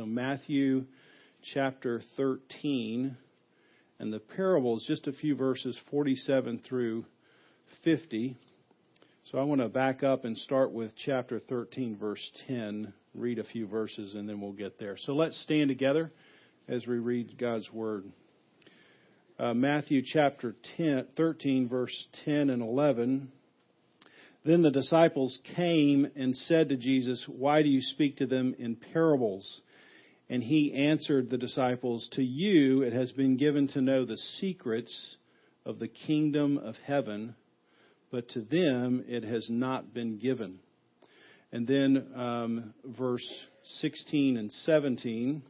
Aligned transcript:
So, 0.00 0.06
Matthew 0.06 0.86
chapter 1.52 2.00
13, 2.16 3.18
and 3.98 4.10
the 4.10 4.18
parable 4.18 4.78
is 4.78 4.84
just 4.88 5.06
a 5.06 5.12
few 5.12 5.36
verses, 5.36 5.78
47 5.90 6.62
through 6.66 7.04
50. 7.84 8.34
So, 9.24 9.36
I 9.36 9.42
want 9.42 9.60
to 9.60 9.68
back 9.68 10.02
up 10.02 10.24
and 10.24 10.38
start 10.38 10.72
with 10.72 10.92
chapter 11.04 11.38
13, 11.38 11.98
verse 11.98 12.30
10, 12.46 12.94
read 13.14 13.38
a 13.38 13.44
few 13.44 13.66
verses, 13.66 14.14
and 14.14 14.26
then 14.26 14.40
we'll 14.40 14.52
get 14.52 14.78
there. 14.78 14.96
So, 14.96 15.12
let's 15.12 15.38
stand 15.42 15.68
together 15.68 16.10
as 16.66 16.86
we 16.86 16.96
read 16.96 17.36
God's 17.38 17.70
Word. 17.70 18.06
Uh, 19.38 19.52
Matthew 19.52 20.00
chapter 20.02 20.56
10, 20.78 21.08
13, 21.14 21.68
verse 21.68 22.08
10 22.24 22.48
and 22.48 22.62
11. 22.62 23.30
Then 24.44 24.62
the 24.62 24.70
disciples 24.70 25.38
came 25.54 26.10
and 26.16 26.34
said 26.34 26.70
to 26.70 26.76
Jesus, 26.76 27.22
Why 27.28 27.62
do 27.62 27.68
you 27.68 27.82
speak 27.82 28.16
to 28.16 28.26
them 28.26 28.54
in 28.58 28.76
parables? 28.76 29.60
And 30.30 30.44
he 30.44 30.72
answered 30.72 31.28
the 31.28 31.36
disciples, 31.36 32.08
To 32.12 32.22
you 32.22 32.82
it 32.82 32.92
has 32.92 33.10
been 33.10 33.36
given 33.36 33.66
to 33.68 33.80
know 33.80 34.04
the 34.04 34.16
secrets 34.16 35.16
of 35.66 35.80
the 35.80 35.88
kingdom 35.88 36.56
of 36.56 36.76
heaven, 36.86 37.34
but 38.12 38.28
to 38.30 38.40
them 38.40 39.04
it 39.08 39.24
has 39.24 39.48
not 39.50 39.92
been 39.92 40.18
given. 40.18 40.60
And 41.50 41.66
then 41.66 42.06
um, 42.14 42.74
verse 42.84 43.26
16 43.80 44.36
and 44.36 44.52
17. 44.52 45.42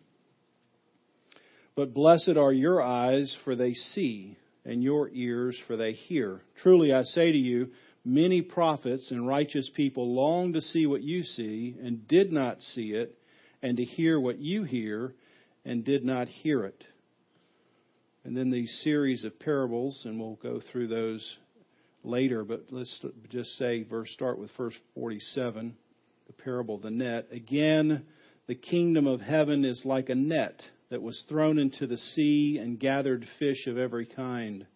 But 1.77 1.93
blessed 1.93 2.39
are 2.39 2.53
your 2.53 2.83
eyes, 2.83 3.37
for 3.45 3.55
they 3.55 3.75
see, 3.75 4.39
and 4.65 4.83
your 4.83 5.11
ears, 5.11 5.61
for 5.67 5.77
they 5.77 5.93
hear. 5.93 6.41
Truly 6.63 6.95
I 6.95 7.03
say 7.03 7.31
to 7.31 7.39
you, 7.39 7.69
many 8.03 8.41
prophets 8.41 9.11
and 9.11 9.29
righteous 9.29 9.71
people 9.75 10.15
long 10.15 10.55
to 10.55 10.63
see 10.63 10.87
what 10.87 11.03
you 11.03 11.23
see 11.23 11.77
and 11.83 12.09
did 12.09 12.33
not 12.33 12.63
see 12.63 12.93
it, 12.93 13.19
and 13.63 13.77
to 13.77 13.85
hear 13.85 14.19
what 14.19 14.39
you 14.39 14.65
hear 14.65 15.15
and 15.65 15.85
did 15.85 16.05
not 16.05 16.29
hear 16.29 16.65
it. 16.65 16.85
And 18.25 18.37
then 18.37 18.51
these 18.51 18.81
series 18.85 19.25
of 19.25 19.39
parables, 19.39 20.03
and 20.05 20.21
we'll 20.21 20.39
go 20.43 20.61
through 20.71 20.89
those 20.89 21.37
later, 22.05 22.45
but 22.45 22.67
let's 22.71 23.01
just 23.31 23.51
say, 23.57 23.83
verse 23.83 24.11
start 24.13 24.39
with 24.39 24.51
verse 24.57 24.75
47, 24.95 25.77
the 26.27 26.33
parable 26.33 26.77
of 26.77 26.83
the 26.83 26.91
net. 26.91 27.29
Again, 27.31 28.05
the 28.47 28.55
kingdom 28.55 29.07
of 29.07 29.21
heaven 29.21 29.65
is 29.65 29.83
like 29.85 30.09
a 30.09 30.15
net 30.15 30.61
that 30.91 31.03
was 31.03 31.25
thrown 31.29 31.59
into 31.59 31.87
the 31.87 31.99
sea 31.99 32.59
and 32.61 32.81
gathered 32.81 33.27
fish 33.39 33.67
of 33.67 33.79
every 33.79 34.07
kind. 34.07 34.67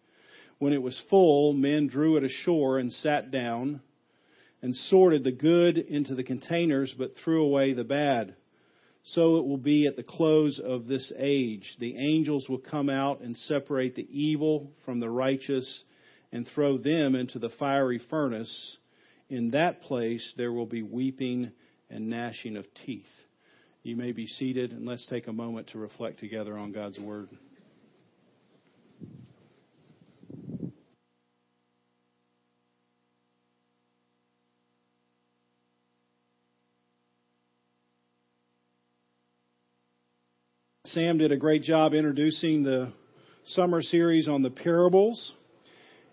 When 0.59 0.73
it 0.73 0.81
was 0.81 0.99
full, 1.09 1.53
men 1.53 1.87
drew 1.87 2.17
it 2.17 2.23
ashore 2.23 2.79
and 2.79 2.91
sat 2.91 3.31
down 3.31 3.81
and 4.61 4.75
sorted 4.75 5.23
the 5.23 5.31
good 5.31 5.77
into 5.77 6.15
the 6.15 6.23
containers, 6.23 6.93
but 6.97 7.11
threw 7.23 7.43
away 7.43 7.73
the 7.73 7.83
bad. 7.83 8.35
So 9.09 9.37
it 9.37 9.45
will 9.45 9.57
be 9.57 9.85
at 9.85 9.95
the 9.95 10.03
close 10.03 10.59
of 10.59 10.87
this 10.87 11.11
age. 11.17 11.75
The 11.79 11.95
angels 11.95 12.49
will 12.49 12.59
come 12.59 12.89
out 12.89 13.21
and 13.21 13.37
separate 13.37 13.95
the 13.95 14.07
evil 14.09 14.71
from 14.83 14.99
the 14.99 15.09
righteous 15.09 15.83
and 16.31 16.47
throw 16.47 16.77
them 16.77 17.13
into 17.15 17.37
the 17.37 17.51
fiery 17.59 18.01
furnace. 18.09 18.77
In 19.29 19.51
that 19.51 19.81
place 19.81 20.33
there 20.37 20.51
will 20.51 20.65
be 20.65 20.81
weeping 20.81 21.51
and 21.89 22.09
gnashing 22.09 22.57
of 22.57 22.65
teeth. 22.85 23.05
You 23.83 23.95
may 23.95 24.11
be 24.11 24.25
seated, 24.25 24.71
and 24.71 24.87
let's 24.87 25.05
take 25.05 25.27
a 25.27 25.33
moment 25.33 25.67
to 25.69 25.77
reflect 25.77 26.19
together 26.19 26.57
on 26.57 26.71
God's 26.71 26.97
Word. 26.97 27.29
Sam 40.95 41.17
did 41.17 41.33
a 41.33 41.37
great 41.37 41.63
job 41.63 41.93
introducing 41.93 42.63
the 42.63 42.93
summer 43.47 43.81
series 43.81 44.29
on 44.29 44.43
the 44.43 44.49
parables. 44.49 45.33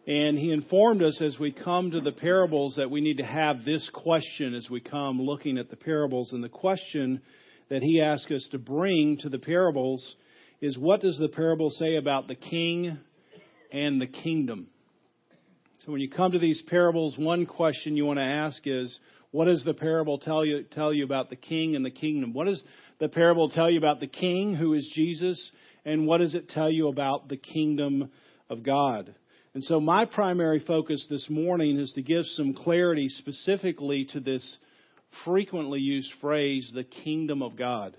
And 0.08 0.36
he 0.36 0.50
informed 0.50 1.04
us 1.04 1.22
as 1.22 1.38
we 1.38 1.52
come 1.52 1.92
to 1.92 2.00
the 2.00 2.10
parables 2.10 2.74
that 2.78 2.90
we 2.90 3.00
need 3.00 3.18
to 3.18 3.24
have 3.24 3.64
this 3.64 3.88
question 3.94 4.56
as 4.56 4.68
we 4.68 4.80
come 4.80 5.22
looking 5.22 5.56
at 5.56 5.70
the 5.70 5.76
parables. 5.76 6.32
And 6.32 6.42
the 6.42 6.48
question 6.48 7.22
that 7.68 7.84
he 7.84 8.00
asked 8.00 8.28
us 8.32 8.48
to 8.50 8.58
bring 8.58 9.18
to 9.18 9.28
the 9.28 9.38
parables 9.38 10.16
is 10.60 10.76
what 10.76 11.00
does 11.00 11.16
the 11.16 11.28
parable 11.28 11.70
say 11.70 11.94
about 11.94 12.26
the 12.26 12.34
king 12.34 12.98
and 13.70 14.00
the 14.00 14.08
kingdom? 14.08 14.66
So 15.84 15.90
when 15.90 16.00
you 16.00 16.08
come 16.08 16.30
to 16.30 16.38
these 16.38 16.62
parables, 16.68 17.18
one 17.18 17.44
question 17.44 17.96
you 17.96 18.06
want 18.06 18.20
to 18.20 18.24
ask 18.24 18.62
is, 18.66 18.96
what 19.32 19.46
does 19.46 19.64
the 19.64 19.74
parable 19.74 20.18
tell 20.18 20.44
you, 20.44 20.62
tell 20.62 20.92
you 20.92 21.02
about 21.02 21.28
the 21.28 21.34
king 21.34 21.74
and 21.74 21.84
the 21.84 21.90
kingdom? 21.90 22.32
What 22.32 22.46
does 22.46 22.62
the 23.00 23.08
parable 23.08 23.50
tell 23.50 23.68
you 23.68 23.78
about 23.78 23.98
the 23.98 24.06
king, 24.06 24.54
who 24.54 24.74
is 24.74 24.88
Jesus? 24.94 25.50
And 25.84 26.06
what 26.06 26.18
does 26.18 26.36
it 26.36 26.48
tell 26.50 26.70
you 26.70 26.86
about 26.86 27.28
the 27.28 27.36
kingdom 27.36 28.12
of 28.48 28.62
God? 28.62 29.12
And 29.54 29.64
so 29.64 29.80
my 29.80 30.04
primary 30.04 30.60
focus 30.64 31.04
this 31.10 31.28
morning 31.28 31.80
is 31.80 31.92
to 31.94 32.02
give 32.02 32.26
some 32.26 32.54
clarity 32.54 33.08
specifically 33.08 34.04
to 34.12 34.20
this 34.20 34.58
frequently 35.24 35.80
used 35.80 36.12
phrase, 36.20 36.70
the 36.72 36.84
kingdom 36.84 37.42
of 37.42 37.56
God. 37.56 37.96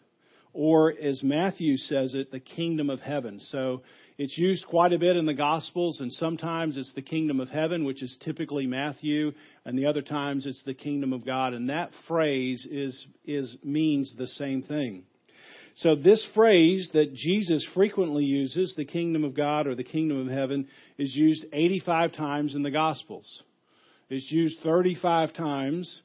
Or 0.53 0.93
as 0.93 1.21
Matthew 1.21 1.75
says 1.75 2.13
it, 2.13 2.31
the 2.31 2.39
kingdom 2.39 2.89
of 2.89 3.01
heaven. 3.01 3.41
So 3.41 3.81
it's 4.17 4.37
used 4.37 4.65
quite 4.67 4.93
a 4.93 4.99
bit 4.99 5.17
in 5.17 5.25
the 5.25 5.33
Gospels, 5.33 5.99
and 5.99 6.11
sometimes 6.13 6.77
it's 6.77 6.93
the 6.93 7.01
kingdom 7.01 7.39
of 7.39 7.49
heaven, 7.49 7.83
which 7.83 8.03
is 8.03 8.15
typically 8.21 8.67
Matthew, 8.67 9.31
and 9.65 9.77
the 9.77 9.87
other 9.87 10.01
times 10.01 10.45
it's 10.45 10.63
the 10.63 10.73
kingdom 10.73 11.13
of 11.13 11.25
God. 11.25 11.53
And 11.53 11.69
that 11.69 11.91
phrase 12.07 12.67
is, 12.69 13.07
is, 13.25 13.57
means 13.63 14.13
the 14.17 14.27
same 14.27 14.61
thing. 14.61 15.03
So 15.75 15.95
this 15.95 16.25
phrase 16.35 16.91
that 16.93 17.15
Jesus 17.15 17.67
frequently 17.73 18.25
uses, 18.25 18.75
the 18.77 18.85
kingdom 18.85 19.23
of 19.23 19.35
God 19.35 19.65
or 19.65 19.73
the 19.73 19.83
kingdom 19.83 20.27
of 20.27 20.31
heaven, 20.31 20.67
is 20.99 21.15
used 21.15 21.45
85 21.51 22.13
times 22.13 22.53
in 22.53 22.61
the 22.61 22.69
Gospels. 22.69 23.43
It's 24.09 24.31
used 24.31 24.59
35 24.61 25.33
times 25.33 26.01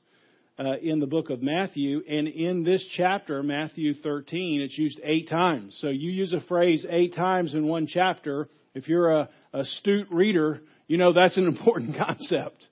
uh, 0.59 0.77
in 0.83 0.99
the 0.99 1.07
book 1.07 1.31
of 1.31 1.43
Matthew. 1.43 2.03
And 2.09 2.27
in 2.27 2.65
this 2.65 2.85
chapter, 2.97 3.43
Matthew 3.43 3.95
13, 3.95 4.61
it's 4.61 4.77
used 4.77 5.01
eight 5.05 5.29
times. 5.29 5.79
So 5.81 5.89
you 5.89 6.11
use 6.11 6.33
a 6.33 6.41
phrase 6.41 6.85
eight 6.89 7.15
times 7.15 7.55
in 7.55 7.67
one 7.67 7.87
chapter. 7.87 8.49
If 8.75 8.89
you're 8.89 9.11
a 9.11 9.29
astute 9.53 10.09
reader, 10.11 10.61
you 10.87 10.99
know 10.99 11.13
that's 11.13 11.37
an 11.37 11.47
important 11.49 11.97
concept. 11.97 12.67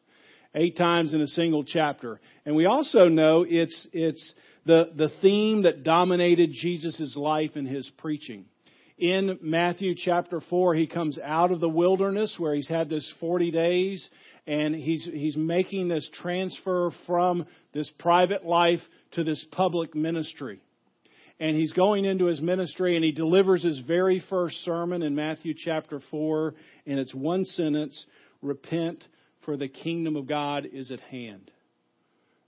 Eight 0.54 0.76
times 0.76 1.12
in 1.14 1.20
a 1.20 1.26
single 1.26 1.64
chapter. 1.64 2.20
And 2.44 2.56
we 2.56 2.66
also 2.66 3.04
know 3.04 3.44
it's, 3.46 3.86
it's 3.92 4.34
the, 4.64 4.90
the 4.96 5.10
theme 5.20 5.62
that 5.62 5.84
dominated 5.84 6.50
Jesus' 6.52 7.14
life 7.14 7.52
and 7.54 7.68
his 7.68 7.90
preaching. 7.98 8.46
In 8.98 9.38
Matthew 9.42 9.94
chapter 9.94 10.40
4, 10.40 10.74
he 10.74 10.86
comes 10.86 11.18
out 11.22 11.52
of 11.52 11.60
the 11.60 11.68
wilderness 11.68 12.34
where 12.38 12.54
he's 12.54 12.68
had 12.68 12.88
this 12.88 13.10
40 13.20 13.50
days 13.50 14.08
and 14.46 14.74
he's, 14.74 15.04
he's 15.04 15.36
making 15.36 15.88
this 15.88 16.08
transfer 16.22 16.90
from 17.06 17.46
this 17.74 17.90
private 17.98 18.46
life 18.46 18.80
to 19.12 19.24
this 19.24 19.44
public 19.50 19.94
ministry. 19.94 20.60
And 21.38 21.56
he's 21.56 21.72
going 21.72 22.06
into 22.06 22.26
his 22.26 22.40
ministry 22.40 22.96
and 22.96 23.04
he 23.04 23.12
delivers 23.12 23.62
his 23.62 23.80
very 23.80 24.22
first 24.30 24.64
sermon 24.64 25.02
in 25.02 25.14
Matthew 25.14 25.52
chapter 25.52 26.00
4, 26.10 26.54
and 26.86 26.98
it's 26.98 27.14
one 27.14 27.44
sentence 27.44 28.06
Repent, 28.40 29.04
for 29.44 29.56
the 29.56 29.68
kingdom 29.68 30.16
of 30.16 30.26
God 30.26 30.66
is 30.72 30.90
at 30.90 31.00
hand. 31.00 31.50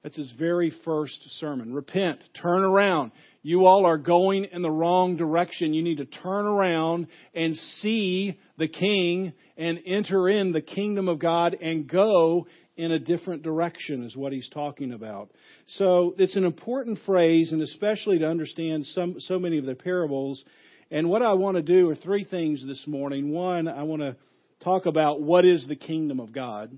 That's 0.03 0.16
his 0.16 0.32
very 0.38 0.72
first 0.84 1.20
sermon. 1.38 1.75
Repent, 1.75 2.20
turn 2.41 2.62
around. 2.62 3.10
You 3.42 3.66
all 3.66 3.84
are 3.84 3.98
going 3.98 4.44
in 4.44 4.62
the 4.62 4.70
wrong 4.70 5.16
direction. 5.16 5.75
You 5.75 5.82
need 5.82 5.98
to 5.98 6.04
turn 6.04 6.47
around 6.47 7.09
and 7.34 7.56
see 7.56 8.38
the 8.59 8.69
king 8.69 9.32
and 9.56 9.81
enter 9.84 10.28
in 10.28 10.53
the 10.53 10.60
kingdom 10.60 11.09
of 11.09 11.19
God 11.19 11.56
and 11.60 11.88
go 11.88 12.47
in 12.76 12.92
a 12.92 12.98
different 12.98 13.42
direction, 13.42 14.04
is 14.04 14.16
what 14.16 14.32
he's 14.32 14.48
talking 14.50 14.92
about. 14.92 15.31
So 15.66 16.15
it's 16.16 16.36
an 16.36 16.44
important 16.44 17.00
phrase, 17.04 17.50
and 17.50 17.60
especially 17.60 18.20
to 18.20 18.28
understand 18.28 18.86
some, 18.86 19.16
so 19.19 19.36
many 19.36 19.59
of 19.59 19.66
the 19.66 19.75
parables. 19.75 20.44
And 20.92 21.10
what 21.10 21.22
I 21.22 21.33
want 21.33 21.56
to 21.56 21.62
do 21.62 21.91
are 21.91 21.97
three 21.97 22.22
things 22.22 22.65
this 22.65 22.84
morning. 22.86 23.33
One, 23.33 23.66
I 23.66 23.83
want 23.83 24.03
to 24.03 24.16
talk 24.62 24.86
about 24.86 25.21
what 25.21 25.44
is 25.44 25.66
the 25.66 25.74
kingdom 25.74 26.21
of 26.21 26.33
God. 26.33 26.71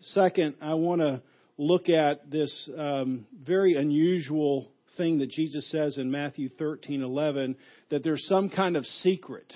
Second, 0.00 0.54
I 0.62 0.74
want 0.74 1.00
to 1.00 1.22
look 1.58 1.88
at 1.88 2.30
this 2.30 2.70
um, 2.78 3.26
very 3.44 3.74
unusual 3.74 4.70
thing 4.96 5.18
that 5.18 5.30
Jesus 5.30 5.68
says 5.70 5.98
in 5.98 6.10
Matthew 6.10 6.48
13:11 6.48 7.56
that 7.90 8.02
there's 8.02 8.24
some 8.26 8.48
kind 8.48 8.76
of 8.76 8.86
secret. 8.86 9.52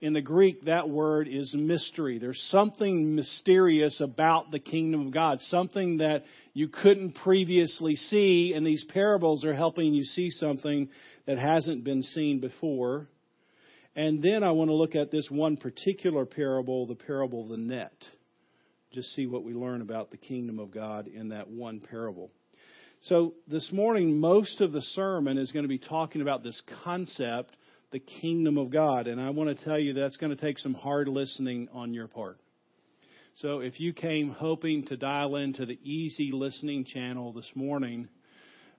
In 0.00 0.14
the 0.14 0.20
Greek, 0.20 0.64
that 0.64 0.88
word 0.88 1.28
is 1.28 1.54
mystery. 1.54 2.18
There's 2.18 2.42
something 2.50 3.14
mysterious 3.14 4.00
about 4.00 4.50
the 4.50 4.58
kingdom 4.58 5.06
of 5.06 5.12
God, 5.12 5.38
something 5.42 5.98
that 5.98 6.24
you 6.54 6.66
couldn't 6.66 7.14
previously 7.22 7.94
see, 7.94 8.52
and 8.52 8.66
these 8.66 8.84
parables 8.92 9.44
are 9.44 9.54
helping 9.54 9.94
you 9.94 10.02
see 10.02 10.30
something 10.30 10.88
that 11.26 11.38
hasn't 11.38 11.84
been 11.84 12.02
seen 12.02 12.40
before. 12.40 13.06
And 13.94 14.20
then 14.20 14.42
I 14.42 14.50
want 14.50 14.70
to 14.70 14.74
look 14.74 14.96
at 14.96 15.12
this 15.12 15.30
one 15.30 15.56
particular 15.56 16.26
parable, 16.26 16.86
the 16.86 16.96
parable 16.96 17.44
of 17.44 17.50
the 17.50 17.56
net 17.58 17.92
just 18.92 19.14
see 19.14 19.26
what 19.26 19.44
we 19.44 19.54
learn 19.54 19.80
about 19.80 20.10
the 20.10 20.16
kingdom 20.16 20.58
of 20.58 20.70
God 20.70 21.08
in 21.08 21.30
that 21.30 21.48
one 21.48 21.80
parable. 21.80 22.30
So 23.02 23.34
this 23.48 23.70
morning, 23.72 24.20
most 24.20 24.60
of 24.60 24.72
the 24.72 24.82
sermon 24.82 25.38
is 25.38 25.50
going 25.50 25.64
to 25.64 25.68
be 25.68 25.78
talking 25.78 26.22
about 26.22 26.42
this 26.42 26.60
concept, 26.84 27.56
the 27.90 27.98
kingdom 27.98 28.58
of 28.58 28.70
God. 28.70 29.06
And 29.06 29.20
I 29.20 29.30
want 29.30 29.56
to 29.56 29.64
tell 29.64 29.78
you 29.78 29.94
that's 29.94 30.16
going 30.18 30.34
to 30.34 30.40
take 30.40 30.58
some 30.58 30.74
hard 30.74 31.08
listening 31.08 31.68
on 31.72 31.94
your 31.94 32.06
part. 32.06 32.38
So 33.36 33.60
if 33.60 33.80
you 33.80 33.92
came 33.92 34.30
hoping 34.30 34.86
to 34.86 34.96
dial 34.96 35.36
into 35.36 35.64
the 35.64 35.78
easy 35.82 36.30
listening 36.32 36.84
channel 36.84 37.32
this 37.32 37.50
morning, 37.54 38.08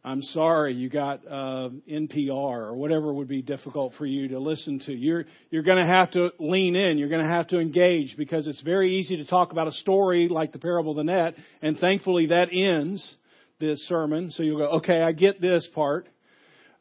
I'm 0.05 0.21
sorry 0.21 0.73
you 0.73 0.89
got 0.89 1.25
uh, 1.25 1.69
NPR 1.89 2.29
or 2.29 2.75
whatever 2.75 3.13
would 3.13 3.29
be 3.29 3.41
difficult 3.41 3.93
for 3.97 4.05
you 4.05 4.27
to 4.29 4.39
listen 4.39 4.81
to. 4.85 4.93
You're 4.93 5.23
you're 5.49 5.63
going 5.63 5.81
to 5.81 5.85
have 5.85 6.11
to 6.11 6.31
lean 6.39 6.75
in. 6.75 6.97
You're 6.97 7.07
going 7.07 7.21
to 7.21 7.27
have 7.27 7.47
to 7.49 7.59
engage 7.59 8.17
because 8.17 8.45
it's 8.45 8.61
very 8.61 8.97
easy 8.97 9.15
to 9.17 9.25
talk 9.25 9.53
about 9.53 9.69
a 9.69 9.71
story 9.71 10.27
like 10.27 10.51
the 10.51 10.59
parable 10.59 10.91
of 10.91 10.97
the 10.97 11.05
net, 11.05 11.35
and 11.61 11.77
thankfully 11.79 12.27
that 12.27 12.49
ends 12.51 13.15
this 13.61 13.79
sermon. 13.87 14.29
So 14.31 14.43
you'll 14.43 14.57
go, 14.57 14.71
okay, 14.77 15.01
I 15.01 15.13
get 15.13 15.39
this 15.39 15.67
part. 15.73 16.09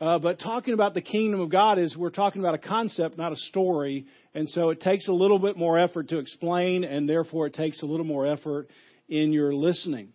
Uh, 0.01 0.19
but 0.19 0.41
talking 0.41 0.75
about 0.75 0.95
the 0.95 1.01
kingdom 1.01 1.41
of 1.41 1.49
God 1.49 1.79
is 1.79 1.97
we're 1.97 2.11
talking 2.11 2.43
about 2.43 2.55
a 2.55 2.59
concept, 2.59 3.17
not 3.17 3.31
a 3.31 3.37
story. 3.37 4.07
And 4.35 4.49
so 4.49 4.71
it 4.71 4.81
takes 4.81 5.07
a 5.07 5.13
little 5.13 5.39
bit 5.39 5.57
more 5.57 5.79
effort 5.79 6.09
to 6.09 6.19
explain, 6.19 6.83
and 6.83 7.09
therefore 7.09 7.47
it 7.47 7.55
takes 7.55 7.83
a 7.83 7.87
little 7.87 8.05
more 8.05 8.27
effort 8.27 8.69
in 9.09 9.33
your 9.33 9.55
listening. 9.55 10.09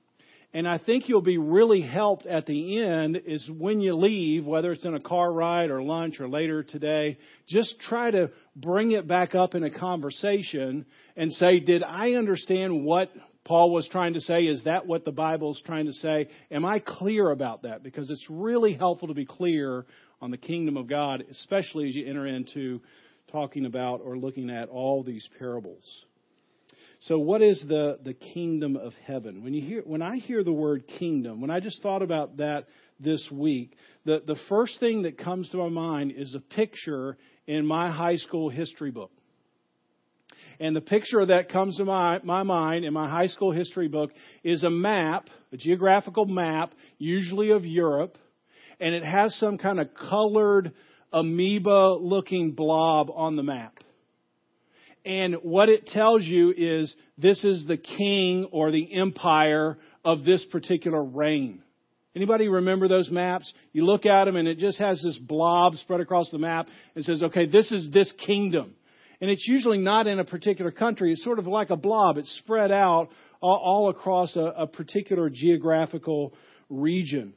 And 0.58 0.68
I 0.68 0.80
think 0.80 1.08
you'll 1.08 1.22
be 1.22 1.38
really 1.38 1.82
helped 1.82 2.26
at 2.26 2.48
the 2.48 2.82
end 2.82 3.22
is 3.28 3.48
when 3.48 3.80
you 3.80 3.96
leave, 3.96 4.44
whether 4.44 4.72
it's 4.72 4.86
in 4.86 4.96
a 4.96 5.00
car 5.00 5.32
ride 5.32 5.70
or 5.70 5.84
lunch 5.84 6.20
or 6.20 6.28
later 6.28 6.64
today, 6.64 7.20
just 7.48 7.80
try 7.80 8.10
to 8.10 8.32
bring 8.56 8.90
it 8.90 9.08
back 9.08 9.36
up 9.36 9.54
in 9.54 9.64
a 9.64 9.70
conversation 9.70 10.88
and 11.16 11.32
say, 11.32 11.60
did 11.60 11.84
I 11.84 12.14
understand 12.14 12.84
what 12.84 13.12
Paul 13.46 13.70
was 13.72 13.88
trying 13.88 14.16
to 14.16 14.22
say? 14.22 14.46
Is 14.46 14.64
that 14.64 14.88
what 14.88 15.06
the 15.06 15.12
Bible 15.12 15.52
is 15.52 15.62
trying 15.64 15.86
to 15.86 15.94
say? 15.94 16.28
Am 16.50 16.66
I 16.66 16.80
clear 16.80 17.30
about 17.30 17.62
that? 17.62 17.84
Because 17.84 18.10
it's 18.10 18.26
really 18.28 18.74
helpful 18.74 19.10
to 19.10 19.14
be 19.14 19.28
clear 19.28 19.86
on 20.24 20.32
the 20.32 20.38
kingdom 20.38 20.76
of 20.76 20.88
God, 20.88 21.24
especially 21.30 21.88
as 21.88 21.94
you 21.94 22.08
enter 22.08 22.26
into 22.26 22.82
talking 23.32 23.68
about 23.68 24.02
or 24.04 24.18
looking 24.18 24.50
at 24.50 24.70
all 24.70 25.04
these 25.04 25.30
parables. 25.38 25.84
So, 27.02 27.20
what 27.20 27.42
is 27.42 27.64
the, 27.68 28.00
the 28.04 28.14
kingdom 28.14 28.76
of 28.76 28.94
heaven? 29.06 29.44
When 29.44 29.54
you 29.54 29.62
hear 29.62 29.82
when 29.86 30.02
I 30.02 30.18
hear 30.18 30.44
the 30.44 30.54
word 30.54 30.88
kingdom, 31.00 31.42
when 31.42 31.52
I 31.52 31.60
just 31.60 31.82
thought 31.84 32.02
about 32.02 32.38
that 32.38 32.66
this 33.00 33.28
week, 33.32 33.76
the, 34.06 34.24
the 34.26 34.38
first 34.50 34.80
thing 34.80 35.04
that 35.04 35.18
comes 35.18 35.50
to 35.50 35.58
my 35.58 35.70
mind 35.70 36.14
is 36.16 36.34
a 36.34 36.40
picture 36.40 37.18
in 37.46 37.66
my 37.66 37.92
high 37.92 38.16
school 38.18 38.50
history 38.50 38.90
book. 38.90 39.12
And 40.60 40.76
the 40.76 40.82
picture 40.82 41.24
that 41.24 41.50
comes 41.50 41.78
to 41.78 41.86
my, 41.86 42.20
my 42.24 42.42
mind 42.42 42.84
in 42.84 42.94
my 42.94 43.08
high 43.08 43.28
school 43.28 43.52
history 43.52 43.88
book 43.88 44.12
is 44.44 44.64
a 44.64 44.70
map, 44.70 45.30
a 45.54 45.58
geographical 45.58 46.26
map, 46.26 46.72
usually 46.98 47.52
of 47.52 47.64
Europe, 47.64 48.18
and 48.80 48.96
it 48.96 49.06
has 49.06 49.38
some 49.38 49.60
kind 49.60 49.80
of 49.80 49.90
colored 50.10 50.74
amoeba 51.14 51.96
looking 52.00 52.54
blob 52.54 53.10
on 53.14 53.36
the 53.36 53.44
map. 53.44 53.76
And 55.08 55.36
what 55.36 55.70
it 55.70 55.88
tells 55.88 56.26
you 56.26 56.54
is 56.56 56.94
this 57.18 57.42
is 57.46 57.66
the 57.66 57.78
king 57.78 58.50
or 58.52 58.72
the 58.72 58.94
empire 58.94 59.78
of 60.04 60.26
this 60.26 60.44
particular 60.52 61.02
reign. 61.02 61.64
Anybody 62.14 62.50
remember 62.50 62.90
those 62.90 63.10
maps? 63.10 63.52
You 63.72 63.86
look 63.86 64.06
at 64.06 64.26
them 64.26 64.36
and 64.36 64.50
it 64.50 64.58
just 64.58 64.80
has 64.80 65.02
this 65.02 65.18
blob 65.18 65.76
spread 65.76 66.02
across 66.02 66.30
the 66.30 66.38
map 66.38 66.68
and 66.94 67.06
says, 67.06 67.24
okay, 67.24 67.46
this 67.46 67.72
is 67.72 67.90
this 67.90 68.14
kingdom. 68.26 68.76
And 69.22 69.32
it's 69.32 69.48
usually 69.48 69.78
not 69.78 70.08
in 70.08 70.20
a 70.20 70.26
particular 70.26 70.72
country. 70.72 71.14
It's 71.14 71.24
sort 71.24 71.40
of 71.40 71.48
like 71.48 71.70
a 71.70 71.78
blob. 71.78 72.18
It's 72.18 72.38
spread 72.40 72.74
out 72.74 73.08
all, 73.40 73.88
across 73.88 74.36
a, 74.36 74.42
a 74.58 74.68
particular 74.68 75.30
geographical 75.30 76.34
region. 76.70 77.34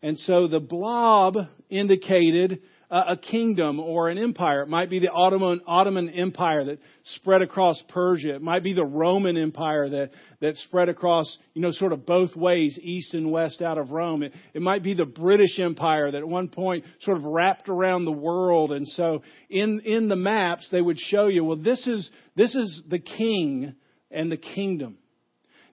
And 0.00 0.16
so 0.16 0.46
the 0.46 0.60
blob 0.60 1.34
indicated 1.68 2.62
a 2.90 3.16
kingdom 3.16 3.78
or 3.78 4.08
an 4.08 4.18
empire. 4.18 4.62
It 4.62 4.68
might 4.68 4.90
be 4.90 4.98
the 4.98 5.10
Ottoman, 5.10 5.60
Ottoman 5.64 6.08
Empire 6.10 6.64
that 6.64 6.80
spread 7.14 7.40
across 7.40 7.80
Persia. 7.88 8.34
It 8.34 8.42
might 8.42 8.64
be 8.64 8.72
the 8.72 8.84
Roman 8.84 9.36
Empire 9.36 9.88
that, 9.88 10.10
that 10.40 10.56
spread 10.56 10.88
across, 10.88 11.38
you 11.54 11.62
know, 11.62 11.70
sort 11.70 11.92
of 11.92 12.04
both 12.04 12.34
ways, 12.34 12.76
east 12.82 13.14
and 13.14 13.30
west 13.30 13.62
out 13.62 13.78
of 13.78 13.92
Rome. 13.92 14.24
It, 14.24 14.32
it 14.54 14.62
might 14.62 14.82
be 14.82 14.94
the 14.94 15.04
British 15.04 15.60
Empire 15.60 16.10
that 16.10 16.18
at 16.18 16.26
one 16.26 16.48
point 16.48 16.84
sort 17.02 17.16
of 17.16 17.24
wrapped 17.24 17.68
around 17.68 18.06
the 18.06 18.12
world. 18.12 18.72
And 18.72 18.88
so 18.88 19.22
in, 19.48 19.80
in 19.84 20.08
the 20.08 20.16
maps, 20.16 20.68
they 20.72 20.80
would 20.80 20.98
show 20.98 21.28
you, 21.28 21.44
well, 21.44 21.62
this 21.62 21.86
is, 21.86 22.10
this 22.34 22.56
is 22.56 22.82
the 22.88 22.98
king 22.98 23.74
and 24.10 24.32
the 24.32 24.36
kingdom. 24.36 24.98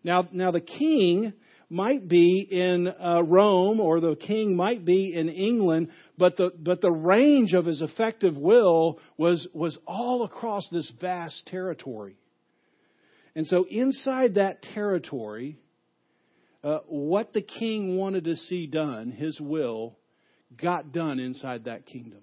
Now, 0.03 0.27
now 0.31 0.51
the 0.51 0.61
king 0.61 1.33
might 1.69 2.07
be 2.07 2.47
in 2.49 2.87
uh, 2.87 3.21
Rome 3.23 3.79
or 3.79 3.99
the 3.99 4.15
king 4.15 4.55
might 4.55 4.85
be 4.85 5.13
in 5.13 5.29
England, 5.29 5.89
but 6.17 6.37
the, 6.37 6.51
but 6.57 6.81
the 6.81 6.91
range 6.91 7.53
of 7.53 7.65
his 7.65 7.81
effective 7.81 8.37
will 8.37 8.99
was, 9.17 9.47
was 9.53 9.77
all 9.85 10.23
across 10.23 10.67
this 10.71 10.91
vast 11.01 11.45
territory. 11.47 12.17
And 13.35 13.45
so 13.45 13.65
inside 13.69 14.35
that 14.35 14.61
territory, 14.61 15.59
uh, 16.63 16.79
what 16.87 17.33
the 17.33 17.41
king 17.41 17.97
wanted 17.97 18.23
to 18.25 18.35
see 18.35 18.65
done, 18.65 19.11
his 19.11 19.39
will, 19.39 19.97
got 20.59 20.91
done 20.91 21.19
inside 21.19 21.65
that 21.65 21.85
kingdom. 21.85 22.21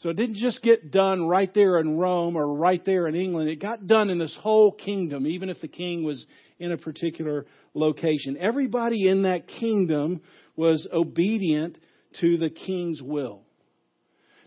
So 0.00 0.10
it 0.10 0.16
didn't 0.16 0.36
just 0.36 0.62
get 0.62 0.90
done 0.90 1.26
right 1.26 1.52
there 1.54 1.78
in 1.78 1.96
Rome 1.96 2.36
or 2.36 2.54
right 2.54 2.84
there 2.84 3.06
in 3.06 3.14
England. 3.14 3.48
It 3.48 3.60
got 3.60 3.86
done 3.86 4.10
in 4.10 4.18
this 4.18 4.36
whole 4.42 4.72
kingdom, 4.72 5.26
even 5.26 5.48
if 5.48 5.60
the 5.60 5.68
king 5.68 6.04
was 6.04 6.26
in 6.58 6.72
a 6.72 6.78
particular 6.78 7.46
location. 7.74 8.36
Everybody 8.38 9.08
in 9.08 9.22
that 9.22 9.46
kingdom 9.46 10.20
was 10.56 10.86
obedient 10.92 11.78
to 12.20 12.36
the 12.36 12.50
king's 12.50 13.02
will. 13.02 13.42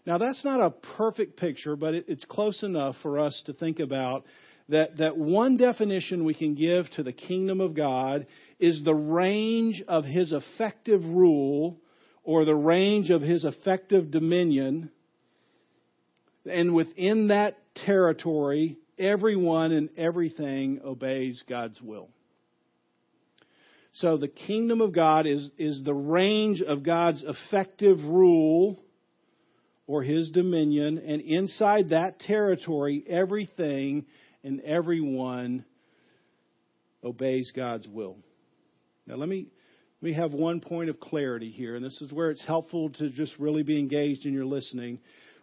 Now, 0.05 0.17
that's 0.17 0.45
not 0.45 0.61
a 0.61 0.69
perfect 0.97 1.37
picture, 1.37 1.75
but 1.75 1.93
it, 1.93 2.05
it's 2.07 2.23
close 2.25 2.63
enough 2.63 2.95
for 3.01 3.19
us 3.19 3.41
to 3.45 3.53
think 3.53 3.79
about 3.79 4.23
that, 4.69 4.97
that 4.97 5.17
one 5.17 5.57
definition 5.57 6.23
we 6.23 6.33
can 6.33 6.55
give 6.55 6.89
to 6.91 7.03
the 7.03 7.11
kingdom 7.11 7.59
of 7.59 7.73
God 7.73 8.25
is 8.59 8.81
the 8.83 8.95
range 8.95 9.83
of 9.87 10.05
his 10.05 10.33
effective 10.33 11.03
rule 11.03 11.77
or 12.23 12.45
the 12.45 12.55
range 12.55 13.09
of 13.09 13.21
his 13.21 13.43
effective 13.43 14.11
dominion. 14.11 14.91
And 16.45 16.73
within 16.73 17.27
that 17.27 17.57
territory, 17.75 18.77
everyone 18.97 19.71
and 19.71 19.89
everything 19.97 20.81
obeys 20.83 21.43
God's 21.47 21.81
will. 21.81 22.09
So 23.93 24.17
the 24.17 24.27
kingdom 24.27 24.81
of 24.81 24.93
God 24.93 25.25
is, 25.25 25.49
is 25.57 25.81
the 25.83 25.93
range 25.93 26.61
of 26.61 26.83
God's 26.83 27.23
effective 27.27 27.97
rule 28.03 28.79
or 29.87 30.03
his 30.03 30.29
dominion, 30.31 30.97
and 30.97 31.21
inside 31.21 31.89
that 31.89 32.19
territory, 32.19 33.03
everything 33.07 34.05
and 34.43 34.59
everyone 34.61 35.63
obeys 37.03 37.51
God's 37.55 37.87
will. 37.87 38.17
Now 39.07 39.15
let 39.15 39.29
me 39.29 39.47
let 40.01 40.09
me 40.09 40.13
have 40.13 40.31
one 40.31 40.59
point 40.59 40.91
of 40.91 40.99
clarity 40.99 41.49
here, 41.49 41.75
and 41.75 41.83
this 41.83 41.99
is 42.01 42.13
where 42.13 42.29
it's 42.29 42.45
helpful 42.45 42.91
to 42.91 43.09
just 43.09 43.33
really 43.39 43.63
be 43.63 43.79
engaged 43.79 44.27
in 44.27 44.33
your 44.33 44.45
listening. 44.45 44.99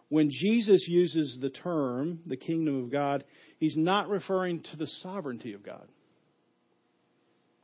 When 0.09 0.29
Jesus 0.29 0.85
uses 0.87 1.37
the 1.41 1.49
term, 1.49 2.19
the 2.25 2.37
kingdom 2.37 2.83
of 2.83 2.91
God, 2.91 3.23
he's 3.57 3.75
not 3.75 4.09
referring 4.09 4.61
to 4.71 4.77
the 4.77 4.87
sovereignty 4.87 5.53
of 5.53 5.63
God. 5.63 5.87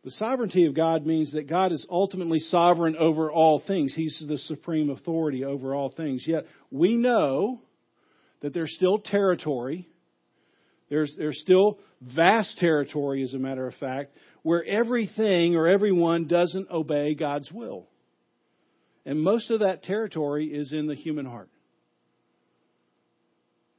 The 0.04 0.12
sovereignty 0.12 0.66
of 0.66 0.76
God 0.76 1.06
means 1.06 1.34
that 1.34 1.48
God 1.48 1.72
is 1.72 1.86
ultimately 1.88 2.40
sovereign 2.40 2.96
over 2.98 3.32
all 3.32 3.62
things. 3.68 3.94
He's 3.94 4.24
the 4.28 4.40
supreme 4.40 4.90
authority 4.90 5.46
over 5.46 5.76
all 5.76 5.90
things. 5.96 6.26
Yet 6.28 6.46
we 6.72 6.96
know 6.96 7.62
that 8.42 8.52
there's 8.54 8.74
still 8.76 8.98
territory. 8.98 9.88
There's, 10.90 11.14
there's 11.16 11.40
still 11.40 11.78
vast 12.02 12.58
territory, 12.58 13.22
as 13.24 13.36
a 13.36 13.40
matter 13.40 13.68
of 13.68 13.76
fact, 13.76 14.16
where 14.42 14.66
everything 14.66 15.56
or 15.56 15.68
everyone 15.68 16.28
doesn't 16.28 16.72
obey 16.72 17.14
God's 17.14 17.52
will. 17.52 17.88
And 19.06 19.22
most 19.22 19.52
of 19.52 19.60
that 19.60 19.84
territory 19.84 20.48
is 20.48 20.74
in 20.74 20.88
the 20.88 20.96
human 20.96 21.28
heart. 21.28 21.50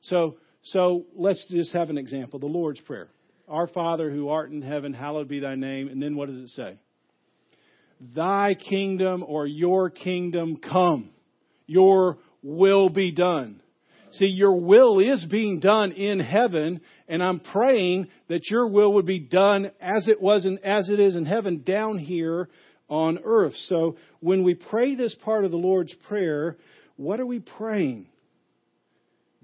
So, 0.02 0.37
so 0.62 1.04
let's 1.14 1.44
just 1.49 1.73
have 1.73 1.90
an 1.90 1.99
example 1.99 2.38
the 2.38 2.47
Lord's 2.47 2.80
Prayer. 2.80 3.09
Our 3.49 3.66
Father 3.66 4.11
who 4.11 4.28
art 4.28 4.50
in 4.50 4.62
heaven, 4.62 4.92
hallowed 4.92 5.28
be 5.28 5.40
thy 5.40 5.54
name. 5.54 5.88
And 5.88 6.02
then 6.02 6.16
what 6.16 6.28
does 6.28 6.38
it 6.38 6.49
say? 6.50 6.78
Thy 8.14 8.54
kingdom 8.54 9.25
or 9.26 9.47
your 9.47 9.90
kingdom 9.90 10.56
come. 10.56 11.11
Your 11.66 12.18
will 12.42 12.88
be 12.88 13.12
done. 13.12 13.61
See, 14.12 14.26
your 14.26 14.61
will 14.61 14.99
is 14.99 15.25
being 15.25 15.61
done 15.61 15.92
in 15.92 16.21
heaven, 16.21 16.82
and 17.09 17.23
I'm 17.23 17.40
praying 17.40 18.09
that 18.28 18.50
your 18.50 18.66
will 18.66 18.94
would 18.94 19.06
be 19.06 19.21
done 19.21 19.71
as 19.80 20.06
it 20.06 20.21
was 20.21 20.44
and 20.44 20.59
as 20.64 20.90
it 20.90 21.00
is 21.00 21.16
in 21.16 21.25
heaven 21.25 21.62
down 21.64 21.97
here 21.97 22.50
on 22.88 23.21
earth. 23.25 23.54
So 23.66 23.97
when 24.21 24.44
we 24.44 24.54
pray 24.54 24.97
this 24.97 25.14
part 25.25 25.47
of 25.47 25.50
the 25.50 25.56
Lord's 25.56 25.94
Prayer, 26.09 26.59
what 26.97 27.21
are 27.21 27.26
we 27.26 27.38
praying? 27.38 28.09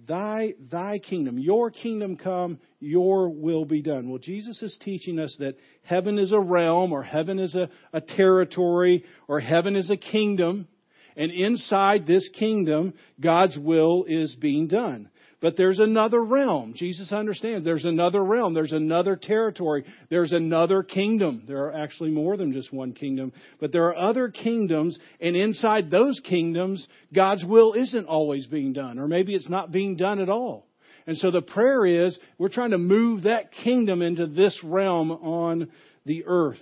Thy, 0.09 0.55
thy 0.71 0.99
kingdom, 0.99 1.39
your 1.39 1.71
kingdom 1.71 2.17
come, 2.17 2.59
your 2.81 3.29
will 3.29 3.67
be 3.67 3.83
done. 3.83 4.09
Well, 4.09 4.19
Jesus 4.19 4.63
is 4.63 4.77
teaching 4.83 5.19
us 5.19 5.37
that 5.39 5.57
heaven 5.83 6.19
is 6.19 6.33
a 6.33 6.41
realm, 6.41 6.93
or 6.93 7.03
heaven 7.03 7.39
is 7.39 7.55
a, 7.55 7.69
a 7.93 8.01
territory, 8.01 9.05
or 9.29 9.39
heaven 9.39 9.77
is 9.77 9.91
a 9.91 9.99
kingdom. 9.99 10.67
And 11.15 11.31
inside 11.31 12.07
this 12.07 12.27
kingdom, 12.31 12.95
God's 13.21 13.59
will 13.59 14.05
is 14.09 14.35
being 14.35 14.67
done. 14.69 15.11
But 15.41 15.57
there's 15.57 15.79
another 15.79 16.21
realm. 16.21 16.75
Jesus 16.77 17.13
understands 17.13 17.65
there's 17.65 17.85
another 17.85 18.25
realm. 18.25 18.55
There's 18.55 18.73
another 18.73 19.15
territory. 19.15 19.85
There's 20.11 20.33
another 20.33 20.83
kingdom. 20.83 21.45
There 21.47 21.67
are 21.67 21.75
actually 21.75 22.11
more 22.11 22.37
than 22.37 22.53
just 22.53 22.73
one 22.73 22.93
kingdom. 22.93 23.33
But 23.61 23.71
there 23.71 23.85
are 23.85 23.97
other 23.97 24.31
kingdoms, 24.31 24.99
and 25.21 25.37
inside 25.37 25.91
those 25.91 26.21
kingdoms, 26.25 26.87
God's 27.15 27.45
will 27.45 27.75
isn't 27.75 28.07
always 28.07 28.47
being 28.47 28.73
done. 28.73 28.99
Or 28.99 29.07
maybe 29.07 29.35
it's 29.35 29.49
not 29.49 29.71
being 29.71 29.97
done 29.97 30.21
at 30.21 30.29
all. 30.29 30.67
And 31.07 31.17
so 31.17 31.31
the 31.31 31.41
prayer 31.41 31.87
is 31.87 32.19
we're 32.37 32.49
trying 32.49 32.73
to 32.73 32.79
move 32.79 33.23
that 33.23 33.53
kingdom 33.53 34.03
into 34.03 34.27
this 34.27 34.59
realm 34.65 35.13
on 35.13 35.71
the 36.05 36.25
earth. 36.27 36.59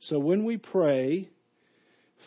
So 0.00 0.20
when 0.20 0.44
we 0.44 0.58
pray, 0.58 1.28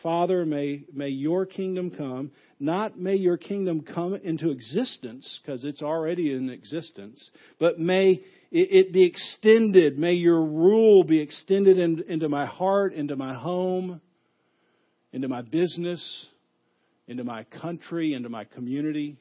Father, 0.05 0.45
may, 0.45 0.83
may 0.93 1.07
your 1.07 1.47
kingdom 1.47 1.89
come. 1.89 2.29
Not 2.59 2.95
may 2.95 3.15
your 3.15 3.37
kingdom 3.37 3.81
come 3.81 4.13
into 4.13 4.51
existence, 4.51 5.39
because 5.41 5.65
it's 5.65 5.81
already 5.81 6.31
in 6.31 6.51
existence, 6.51 7.31
but 7.59 7.79
may 7.79 8.23
it, 8.51 8.93
be 8.93 9.03
extended. 9.03 9.97
May 9.97 10.13
your 10.13 10.45
rule 10.45 11.03
be 11.03 11.19
extended 11.19 11.79
in, 11.79 12.03
into 12.07 12.29
my 12.29 12.45
heart, 12.45 12.93
into 12.93 13.15
my 13.15 13.33
home, 13.33 13.99
into 15.11 15.27
my 15.27 15.41
business, 15.41 16.27
into 17.07 17.23
my 17.23 17.43
country, 17.45 18.13
into 18.13 18.29
my 18.29 18.43
community, 18.43 19.17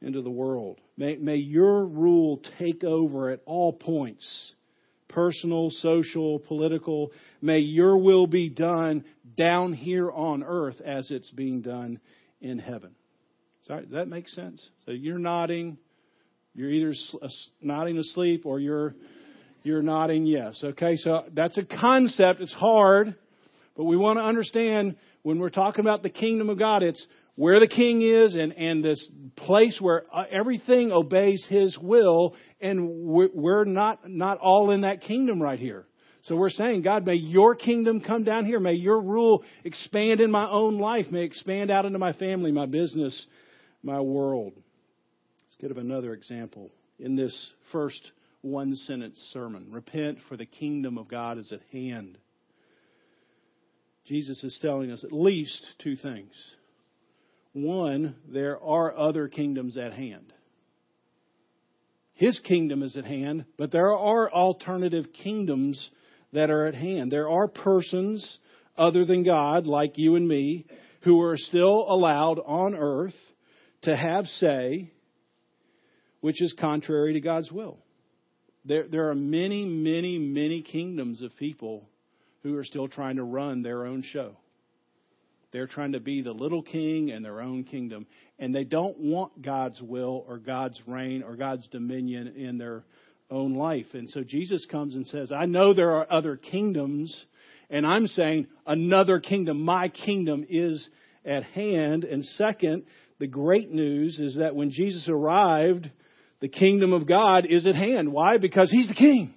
into 0.00 0.22
the 0.22 0.30
world. 0.30 0.80
May, 0.96 1.16
may 1.16 1.36
your 1.36 1.84
rule 1.84 2.40
take 2.58 2.82
over 2.82 3.28
at 3.28 3.42
all 3.44 3.74
points 3.74 4.54
personal, 5.08 5.70
social, 5.70 6.38
political. 6.38 7.12
May 7.40 7.58
your 7.58 7.96
will 7.98 8.26
be 8.26 8.48
done 8.48 9.04
down 9.36 9.72
here 9.72 10.10
on 10.10 10.42
earth 10.42 10.80
as 10.80 11.10
it's 11.10 11.30
being 11.30 11.62
done 11.62 12.00
in 12.40 12.58
heaven. 12.58 12.94
Sorry, 13.66 13.86
that 13.92 14.08
make 14.08 14.28
sense? 14.28 14.66
So 14.86 14.92
you're 14.92 15.18
nodding. 15.18 15.78
You're 16.54 16.70
either 16.70 16.94
nodding 17.60 17.98
asleep 17.98 18.46
or 18.46 18.58
you're 18.58 18.94
you're 19.62 19.82
nodding 19.82 20.24
yes. 20.24 20.60
Okay, 20.62 20.96
so 20.96 21.24
that's 21.34 21.58
a 21.58 21.64
concept. 21.64 22.40
It's 22.40 22.52
hard, 22.52 23.14
but 23.76 23.84
we 23.84 23.96
want 23.96 24.18
to 24.18 24.22
understand 24.22 24.96
when 25.22 25.38
we're 25.38 25.50
talking 25.50 25.84
about 25.84 26.02
the 26.02 26.10
kingdom 26.10 26.48
of 26.48 26.58
God, 26.58 26.82
it's 26.82 27.04
where 27.38 27.60
the 27.60 27.68
king 27.68 28.02
is 28.02 28.34
and, 28.34 28.52
and 28.54 28.84
this 28.84 29.12
place 29.36 29.78
where 29.80 30.02
uh, 30.12 30.24
everything 30.28 30.90
obeys 30.90 31.46
his 31.48 31.78
will, 31.78 32.34
and 32.60 32.88
we're 32.90 33.64
not, 33.64 34.10
not 34.10 34.38
all 34.38 34.72
in 34.72 34.80
that 34.80 35.02
kingdom 35.02 35.40
right 35.40 35.60
here. 35.60 35.86
So 36.22 36.34
we're 36.34 36.50
saying, 36.50 36.82
God, 36.82 37.06
may 37.06 37.14
your 37.14 37.54
kingdom 37.54 38.00
come 38.00 38.24
down 38.24 38.44
here. 38.44 38.58
May 38.58 38.72
your 38.72 39.00
rule 39.00 39.44
expand 39.62 40.20
in 40.20 40.32
my 40.32 40.50
own 40.50 40.78
life. 40.78 41.06
May 41.12 41.22
expand 41.22 41.70
out 41.70 41.84
into 41.84 42.00
my 42.00 42.12
family, 42.12 42.50
my 42.50 42.66
business, 42.66 43.26
my 43.84 44.00
world. 44.00 44.54
Let's 44.56 45.56
give 45.60 45.78
another 45.78 46.14
example 46.14 46.72
in 46.98 47.14
this 47.14 47.52
first 47.70 48.10
one 48.40 48.74
sentence 48.74 49.16
sermon. 49.32 49.68
Repent, 49.70 50.18
for 50.28 50.36
the 50.36 50.44
kingdom 50.44 50.98
of 50.98 51.06
God 51.06 51.38
is 51.38 51.52
at 51.52 51.60
hand. 51.70 52.18
Jesus 54.06 54.42
is 54.42 54.58
telling 54.60 54.90
us 54.90 55.04
at 55.04 55.12
least 55.12 55.64
two 55.78 55.94
things. 55.94 56.32
One, 57.52 58.16
there 58.28 58.62
are 58.62 58.96
other 58.96 59.28
kingdoms 59.28 59.76
at 59.76 59.92
hand. 59.92 60.32
His 62.14 62.38
kingdom 62.40 62.82
is 62.82 62.96
at 62.96 63.04
hand, 63.04 63.44
but 63.56 63.70
there 63.70 63.96
are 63.96 64.30
alternative 64.30 65.06
kingdoms 65.22 65.90
that 66.32 66.50
are 66.50 66.66
at 66.66 66.74
hand. 66.74 67.12
There 67.12 67.30
are 67.30 67.48
persons 67.48 68.38
other 68.76 69.04
than 69.04 69.24
God, 69.24 69.66
like 69.66 69.98
you 69.98 70.16
and 70.16 70.26
me, 70.26 70.66
who 71.02 71.20
are 71.22 71.36
still 71.36 71.86
allowed 71.88 72.38
on 72.44 72.74
earth 72.74 73.14
to 73.82 73.96
have 73.96 74.26
say, 74.26 74.90
which 76.20 76.42
is 76.42 76.52
contrary 76.58 77.14
to 77.14 77.20
God's 77.20 77.52
will. 77.52 77.78
There, 78.64 78.86
there 78.88 79.10
are 79.10 79.14
many, 79.14 79.64
many, 79.64 80.18
many 80.18 80.62
kingdoms 80.62 81.22
of 81.22 81.36
people 81.36 81.88
who 82.42 82.56
are 82.56 82.64
still 82.64 82.88
trying 82.88 83.16
to 83.16 83.24
run 83.24 83.62
their 83.62 83.86
own 83.86 84.02
show. 84.02 84.36
They're 85.52 85.66
trying 85.66 85.92
to 85.92 86.00
be 86.00 86.20
the 86.22 86.32
little 86.32 86.62
king 86.62 87.08
in 87.08 87.22
their 87.22 87.40
own 87.40 87.64
kingdom. 87.64 88.06
And 88.38 88.54
they 88.54 88.64
don't 88.64 88.98
want 88.98 89.42
God's 89.42 89.80
will 89.80 90.24
or 90.28 90.38
God's 90.38 90.80
reign 90.86 91.22
or 91.22 91.36
God's 91.36 91.66
dominion 91.68 92.34
in 92.36 92.58
their 92.58 92.84
own 93.30 93.54
life. 93.54 93.86
And 93.94 94.08
so 94.10 94.22
Jesus 94.22 94.66
comes 94.70 94.94
and 94.94 95.06
says, 95.06 95.32
I 95.32 95.46
know 95.46 95.72
there 95.72 95.96
are 95.96 96.06
other 96.10 96.36
kingdoms, 96.36 97.24
and 97.70 97.86
I'm 97.86 98.06
saying 98.06 98.46
another 98.66 99.20
kingdom, 99.20 99.62
my 99.62 99.88
kingdom 99.88 100.46
is 100.48 100.88
at 101.24 101.44
hand. 101.44 102.04
And 102.04 102.24
second, 102.24 102.84
the 103.18 103.26
great 103.26 103.70
news 103.70 104.18
is 104.18 104.38
that 104.38 104.54
when 104.54 104.70
Jesus 104.70 105.08
arrived, 105.08 105.90
the 106.40 106.48
kingdom 106.48 106.92
of 106.92 107.06
God 107.06 107.46
is 107.46 107.66
at 107.66 107.74
hand. 107.74 108.12
Why? 108.12 108.38
Because 108.38 108.70
he's 108.70 108.88
the 108.88 108.94
king. 108.94 109.34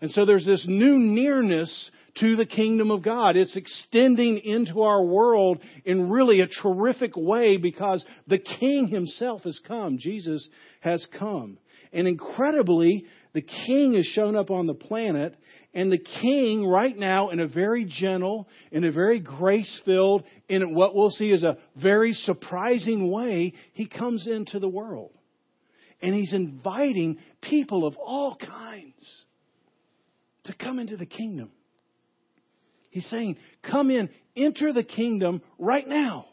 And 0.00 0.10
so 0.10 0.24
there's 0.24 0.46
this 0.46 0.64
new 0.66 0.98
nearness 0.98 1.90
to 2.20 2.36
the 2.36 2.46
kingdom 2.46 2.90
of 2.90 3.02
God. 3.02 3.36
It's 3.36 3.56
extending 3.56 4.38
into 4.38 4.82
our 4.82 5.02
world 5.02 5.60
in 5.84 6.10
really 6.10 6.40
a 6.40 6.48
terrific 6.62 7.12
way 7.16 7.56
because 7.56 8.04
the 8.26 8.38
king 8.38 8.88
himself 8.88 9.42
has 9.42 9.60
come. 9.66 9.98
Jesus 9.98 10.46
has 10.80 11.06
come. 11.18 11.58
And 11.92 12.08
incredibly, 12.08 13.06
the 13.32 13.42
king 13.42 13.94
has 13.94 14.06
shown 14.06 14.36
up 14.36 14.50
on 14.50 14.66
the 14.66 14.74
planet 14.74 15.36
and 15.74 15.90
the 15.90 15.98
king 15.98 16.66
right 16.66 16.96
now 16.96 17.30
in 17.30 17.40
a 17.40 17.46
very 17.46 17.86
gentle, 17.86 18.46
in 18.70 18.84
a 18.84 18.92
very 18.92 19.20
grace 19.20 19.80
filled, 19.84 20.24
in 20.48 20.74
what 20.74 20.94
we'll 20.94 21.10
see 21.10 21.30
is 21.30 21.44
a 21.44 21.56
very 21.80 22.12
surprising 22.12 23.10
way, 23.10 23.54
he 23.72 23.88
comes 23.88 24.26
into 24.26 24.58
the 24.58 24.68
world. 24.68 25.12
And 26.02 26.14
he's 26.14 26.34
inviting 26.34 27.18
people 27.40 27.86
of 27.86 27.96
all 27.96 28.36
kinds 28.36 29.24
to 30.44 30.54
come 30.54 30.78
into 30.78 30.96
the 30.96 31.06
kingdom. 31.06 31.50
He's 32.92 33.06
saying, 33.06 33.38
come 33.68 33.90
in, 33.90 34.10
enter 34.36 34.72
the 34.72 34.84
kingdom 34.84 35.40
right 35.58 35.88
now. 35.88 36.26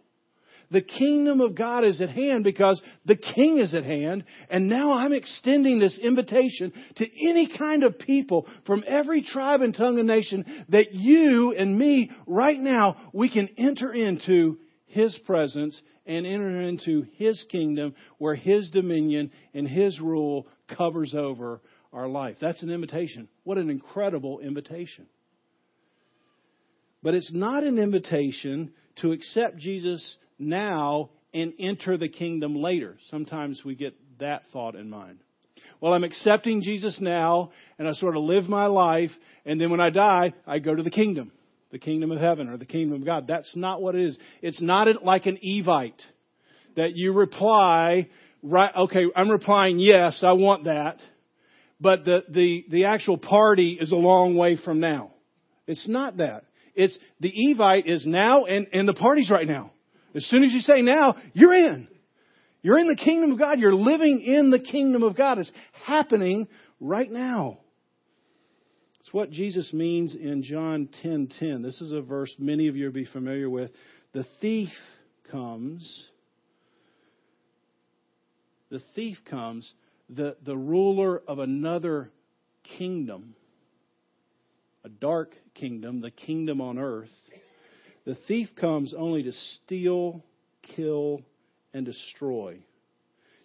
The 0.72 0.82
kingdom 0.82 1.39
of 1.39 1.56
God 1.56 1.86
is 1.86 2.01
at 2.01 2.10
hand 2.10 2.44
because 2.44 2.82
the 3.06 3.16
king 3.16 3.58
is 3.58 3.74
at 3.74 3.86
hand. 3.86 4.25
And 4.50 4.68
now 4.68 4.92
I'm 4.92 5.13
extending 5.13 5.80
this 5.80 5.98
invitation 5.98 6.74
to 6.98 7.28
any 7.28 7.50
kind 7.58 7.84
of 7.84 7.98
people 7.98 8.46
from 8.68 8.84
every 8.86 9.24
tribe 9.24 9.62
and 9.62 9.74
tongue 9.74 9.98
and 10.00 10.08
nation 10.08 10.66
that 10.68 10.94
you 10.94 11.56
and 11.58 11.80
me 11.80 12.12
right 12.28 12.60
now, 12.60 13.10
we 13.13 13.32
can 13.32 13.50
enter 13.58 13.92
into 13.94 14.60
his 14.86 15.18
presence 15.25 15.82
and 16.06 16.28
enter 16.28 16.60
into 16.60 17.06
his 17.16 17.44
kingdom 17.50 17.96
where 18.18 18.36
his 18.36 18.70
dominion 18.70 19.32
and 19.54 19.66
his 19.66 20.00
rule 20.01 20.46
covers 20.78 21.16
over 21.16 21.62
our 21.94 22.10
life. 22.10 22.36
That's 22.42 22.62
an 22.63 22.70
invitation. 22.70 23.30
What 23.44 23.58
an 23.58 23.70
incredible 23.70 24.39
invitation. 24.39 25.08
But 27.01 27.13
it's 27.13 27.32
not 27.34 27.63
an 27.63 27.77
invitation 27.77 28.74
to 28.98 29.12
accept 29.12 29.58
Jesus 29.58 30.18
now 30.38 31.12
and 31.34 31.53
enter 31.60 31.98
the 31.98 32.10
kingdom 32.10 32.56
later. 32.56 32.98
Sometimes 33.10 33.62
we 33.63 33.75
get 33.75 33.96
that 34.20 34.44
thought 34.51 34.75
in 34.75 34.89
mind. 34.89 35.20
Well, 35.82 35.94
I'm 35.94 36.03
accepting 36.03 36.62
Jesus 36.62 37.00
now, 37.00 37.51
and 37.77 37.88
I 37.88 37.94
sort 37.94 38.18
of 38.18 38.24
live 38.24 38.50
my 38.50 38.65
life, 38.65 39.12
and 39.46 39.62
then 39.62 39.70
when 39.70 39.79
I 39.79 39.89
die, 39.89 40.34
I 40.46 40.60
go 40.60 40.75
to 40.75 40.84
the 40.84 40.91
kingdom, 40.91 41.32
the 41.72 41.79
kingdom 41.79 42.12
of 42.12 42.20
heaven 42.20 42.50
or 42.50 42.58
the 42.58 42.65
kingdom 42.65 43.01
of 43.01 43.06
God. 43.06 43.27
That's 43.27 43.56
not 43.56 43.82
what 43.82 43.96
it 43.96 44.01
is. 44.01 44.18
It's 44.41 44.62
not 44.62 45.03
like 45.06 45.25
an 45.25 45.38
Evite 45.38 46.01
that 46.75 46.96
you 46.96 47.13
reply, 47.13 48.10
right, 48.44 48.75
okay, 48.75 49.06
I'm 49.15 49.29
replying 49.29 49.79
yes, 49.79 50.22
I 50.22 50.34
want 50.34 50.65
that, 50.65 50.98
but 51.79 52.03
the, 52.03 52.24
the, 52.29 52.65
the 52.70 52.86
actual 52.86 53.18
party 53.18 53.77
is 53.79 53.94
a 53.94 53.96
long 53.98 54.36
way 54.36 54.58
from 54.58 54.82
now. 54.82 55.12
It's 55.65 55.88
not 55.88 56.18
that. 56.18 56.44
It's 56.80 56.98
the 57.20 57.30
Evite 57.30 57.88
is 57.88 58.06
now 58.06 58.46
and, 58.46 58.68
and 58.72 58.88
the 58.88 58.94
party's 58.94 59.30
right 59.30 59.46
now. 59.46 59.74
As 60.16 60.26
soon 60.28 60.46
as 60.46 60.54
you 60.54 60.62
say 60.62 60.82
now, 60.82 61.18
you're 61.34 61.54
in. 61.54 61.90
You're 62.62 62.80
in 62.80 62.88
the 62.88 62.96
kingdom 62.96 63.34
of 63.34 63.38
God. 63.38 63.60
You're 63.60 63.76
living 63.76 64.22
in 64.22 64.50
the 64.50 64.60
kingdom 64.60 65.04
of 65.04 65.18
God. 65.18 65.40
It's 65.40 65.52
happening 65.86 66.48
right 66.80 67.12
now. 67.12 67.60
It's 69.02 69.14
what 69.14 69.30
Jesus 69.30 69.74
means 69.74 70.16
in 70.16 70.42
John 70.42 70.88
10:10. 71.04 71.04
10, 71.04 71.30
10. 71.40 71.62
This 71.64 71.82
is 71.82 71.92
a 71.92 72.02
verse 72.02 72.34
many 72.40 72.70
of 72.70 72.78
you 72.78 72.86
will 72.86 72.94
be 72.94 73.06
familiar 73.06 73.50
with. 73.50 73.72
The 74.14 74.26
thief 74.40 74.70
comes. 75.30 76.08
The 78.72 78.82
thief 78.96 79.18
comes, 79.30 79.74
the, 80.10 80.38
the 80.46 80.56
ruler 80.56 81.22
of 81.28 81.40
another 81.40 82.10
kingdom 82.78 83.36
dark 84.89 85.34
kingdom, 85.55 86.01
the 86.01 86.12
kingdom 86.12 86.62
on 86.62 86.77
earth. 86.77 87.10
The 88.05 88.17
thief 88.27 88.50
comes 88.60 88.93
only 88.98 89.24
to 89.24 89.31
steal, 89.31 90.24
kill, 90.75 91.22
and 91.74 91.86
destroy. 91.86 92.60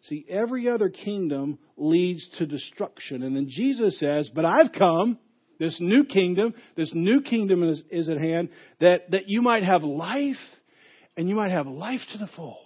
See, 0.03 0.27
every 0.29 0.69
other 0.69 0.91
kingdom 0.91 1.59
leads 1.77 2.29
to 2.39 2.47
destruction. 2.47 3.23
And 3.23 3.35
then 3.35 3.49
Jesus 3.49 3.99
says, 3.99 4.31
But 4.35 4.45
I've 4.45 4.73
come, 4.73 5.19
this 5.59 5.79
new 5.81 6.05
kingdom, 6.05 6.55
this 6.77 6.93
new 6.95 7.23
kingdom 7.23 7.63
is, 7.63 7.83
is 7.91 8.09
at 8.09 8.19
hand, 8.19 8.51
that, 8.81 9.11
that 9.13 9.29
you 9.29 9.41
might 9.41 9.63
have 9.63 9.83
life 9.83 10.37
and 11.17 11.29
you 11.29 11.35
might 11.35 11.53
have 11.53 11.67
life 11.67 12.01
to 12.13 12.19
the 12.19 12.29
full. 12.37 12.64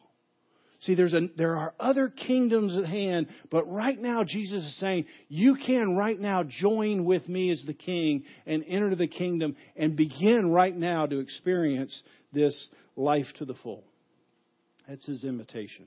See, 0.80 0.94
there's 0.94 1.12
a, 1.12 1.22
there 1.36 1.56
are 1.56 1.74
other 1.80 2.08
kingdoms 2.08 2.76
at 2.76 2.84
hand, 2.84 3.28
but 3.50 3.70
right 3.70 3.98
now 3.98 4.22
Jesus 4.22 4.62
is 4.62 4.78
saying, 4.78 5.06
you 5.28 5.56
can 5.56 5.96
right 5.96 6.18
now 6.18 6.44
join 6.44 7.04
with 7.04 7.28
me 7.28 7.50
as 7.50 7.62
the 7.66 7.74
king 7.74 8.24
and 8.46 8.64
enter 8.68 8.94
the 8.94 9.08
kingdom 9.08 9.56
and 9.76 9.96
begin 9.96 10.52
right 10.52 10.76
now 10.76 11.06
to 11.06 11.18
experience 11.18 12.00
this 12.32 12.68
life 12.94 13.26
to 13.38 13.44
the 13.44 13.54
full. 13.54 13.82
That's 14.88 15.04
his 15.04 15.24
invitation. 15.24 15.86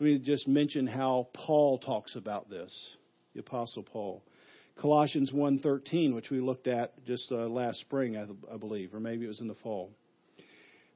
Let 0.00 0.06
me 0.06 0.18
just 0.18 0.48
mention 0.48 0.88
how 0.88 1.28
Paul 1.32 1.78
talks 1.78 2.16
about 2.16 2.50
this, 2.50 2.74
the 3.34 3.40
apostle 3.40 3.84
Paul. 3.84 4.24
Colossians 4.80 5.30
1:13, 5.30 6.14
which 6.14 6.30
we 6.30 6.40
looked 6.40 6.66
at 6.66 7.04
just 7.06 7.30
uh, 7.30 7.46
last 7.46 7.78
spring, 7.80 8.16
I, 8.16 8.26
I 8.52 8.56
believe, 8.56 8.92
or 8.92 8.98
maybe 8.98 9.24
it 9.24 9.28
was 9.28 9.40
in 9.40 9.46
the 9.46 9.54
fall. 9.54 9.92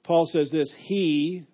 Paul 0.02 0.26
says 0.26 0.50
this, 0.50 0.74
he 0.78 1.46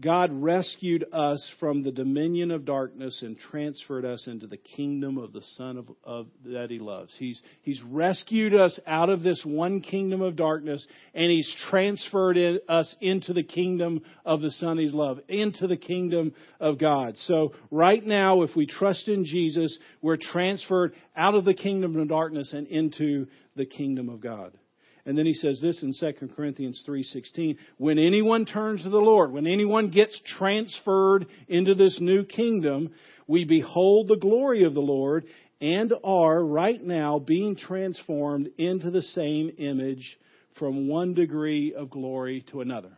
God 0.00 0.30
rescued 0.32 1.04
us 1.12 1.52
from 1.60 1.84
the 1.84 1.92
dominion 1.92 2.50
of 2.50 2.64
darkness 2.64 3.22
and 3.22 3.38
transferred 3.38 4.04
us 4.04 4.26
into 4.26 4.48
the 4.48 4.56
kingdom 4.56 5.18
of 5.18 5.32
the 5.32 5.42
Son 5.56 5.76
of, 5.76 5.88
of, 6.02 6.26
that 6.46 6.68
He 6.68 6.80
loves. 6.80 7.14
He's, 7.16 7.40
he's 7.62 7.80
rescued 7.82 8.54
us 8.54 8.78
out 8.88 9.08
of 9.08 9.22
this 9.22 9.40
one 9.46 9.80
kingdom 9.80 10.20
of 10.20 10.34
darkness 10.34 10.84
and 11.14 11.30
He's 11.30 11.48
transferred 11.70 12.36
in, 12.36 12.58
us 12.68 12.92
into 13.00 13.32
the 13.32 13.44
kingdom 13.44 14.02
of 14.24 14.40
the 14.40 14.50
Son 14.50 14.78
He's 14.78 14.92
loved, 14.92 15.22
into 15.28 15.68
the 15.68 15.76
kingdom 15.76 16.32
of 16.58 16.78
God. 16.78 17.16
So 17.18 17.54
right 17.70 18.04
now, 18.04 18.42
if 18.42 18.56
we 18.56 18.66
trust 18.66 19.06
in 19.06 19.24
Jesus, 19.24 19.78
we're 20.02 20.16
transferred 20.16 20.94
out 21.14 21.36
of 21.36 21.44
the 21.44 21.54
kingdom 21.54 21.94
of 21.94 22.08
darkness 22.08 22.52
and 22.52 22.66
into 22.66 23.28
the 23.54 23.66
kingdom 23.66 24.08
of 24.08 24.20
God. 24.20 24.58
And 25.06 25.18
then 25.18 25.26
he 25.26 25.34
says 25.34 25.60
this 25.60 25.82
in 25.82 25.92
2 25.92 26.34
Corinthians 26.34 26.82
3:16, 26.86 27.58
when 27.76 27.98
anyone 27.98 28.46
turns 28.46 28.82
to 28.82 28.88
the 28.88 29.00
Lord, 29.00 29.32
when 29.32 29.46
anyone 29.46 29.90
gets 29.90 30.18
transferred 30.24 31.26
into 31.48 31.74
this 31.74 32.00
new 32.00 32.24
kingdom, 32.24 32.90
we 33.26 33.44
behold 33.44 34.08
the 34.08 34.16
glory 34.16 34.64
of 34.64 34.74
the 34.74 34.80
Lord 34.80 35.26
and 35.60 35.92
are 36.02 36.44
right 36.44 36.82
now 36.82 37.18
being 37.18 37.56
transformed 37.56 38.50
into 38.58 38.90
the 38.90 39.02
same 39.02 39.52
image 39.58 40.18
from 40.58 40.88
one 40.88 41.14
degree 41.14 41.74
of 41.74 41.90
glory 41.90 42.44
to 42.50 42.60
another. 42.60 42.96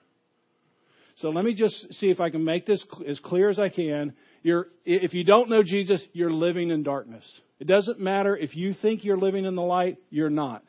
So 1.17 1.31
let 1.31 1.45
me 1.45 1.55
just 1.55 1.95
see 1.95 2.11
if 2.11 2.21
I 2.21 2.29
can 2.29 2.45
make 2.45 2.67
this 2.67 2.85
as 3.07 3.19
clear 3.21 3.49
as 3.49 3.59
I 3.59 3.71
can. 3.71 4.13
You're, 4.43 4.69
if 4.85 5.15
you 5.15 5.25
don't 5.25 5.49
know 5.49 5.63
Jesus, 5.63 6.05
you're 6.13 6.31
living 6.31 6.71
in 6.71 6.83
darkness. 6.83 7.25
It 7.59 7.67
doesn't 7.67 7.99
matter 7.99 8.37
if 8.37 8.55
you 8.55 8.75
think 8.75 9.03
you're 9.03 9.17
living 9.17 9.47
in 9.47 9.55
the 9.55 9.63
light, 9.63 9.97
you're 10.11 10.29
not. 10.29 10.63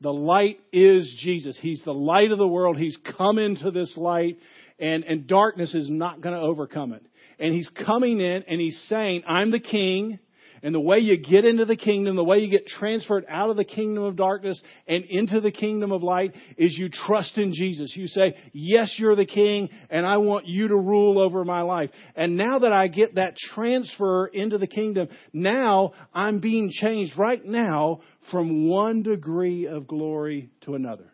The 0.00 0.12
light 0.12 0.60
is 0.72 1.12
Jesus. 1.18 1.58
He's 1.60 1.82
the 1.84 1.94
light 1.94 2.30
of 2.30 2.38
the 2.38 2.46
world. 2.46 2.76
He's 2.76 2.96
come 3.16 3.38
into 3.38 3.70
this 3.70 3.96
light, 3.96 4.38
and, 4.78 5.04
and 5.04 5.26
darkness 5.26 5.74
is 5.74 5.90
not 5.90 6.20
going 6.20 6.34
to 6.34 6.40
overcome 6.40 6.92
it. 6.92 7.04
And 7.40 7.52
He's 7.52 7.70
coming 7.84 8.20
in 8.20 8.44
and 8.48 8.60
He's 8.60 8.80
saying, 8.88 9.24
I'm 9.26 9.50
the 9.50 9.60
King. 9.60 10.18
And 10.62 10.74
the 10.74 10.80
way 10.80 10.98
you 10.98 11.16
get 11.16 11.44
into 11.44 11.64
the 11.64 11.76
kingdom, 11.76 12.16
the 12.16 12.24
way 12.24 12.38
you 12.38 12.50
get 12.50 12.66
transferred 12.66 13.24
out 13.28 13.50
of 13.50 13.56
the 13.56 13.64
kingdom 13.64 14.04
of 14.04 14.16
darkness 14.16 14.60
and 14.86 15.04
into 15.04 15.40
the 15.40 15.52
kingdom 15.52 15.92
of 15.92 16.02
light 16.02 16.34
is 16.56 16.76
you 16.76 16.88
trust 16.88 17.38
in 17.38 17.52
Jesus. 17.54 17.94
You 17.94 18.06
say, 18.08 18.36
yes, 18.52 18.94
you're 18.98 19.16
the 19.16 19.26
king 19.26 19.70
and 19.90 20.06
I 20.06 20.16
want 20.18 20.46
you 20.46 20.68
to 20.68 20.76
rule 20.76 21.18
over 21.18 21.44
my 21.44 21.62
life. 21.62 21.90
And 22.16 22.36
now 22.36 22.60
that 22.60 22.72
I 22.72 22.88
get 22.88 23.14
that 23.14 23.36
transfer 23.36 24.26
into 24.26 24.58
the 24.58 24.66
kingdom, 24.66 25.08
now 25.32 25.92
I'm 26.12 26.40
being 26.40 26.70
changed 26.72 27.16
right 27.16 27.44
now 27.44 28.00
from 28.30 28.68
one 28.68 29.02
degree 29.02 29.66
of 29.66 29.86
glory 29.86 30.50
to 30.62 30.74
another. 30.74 31.10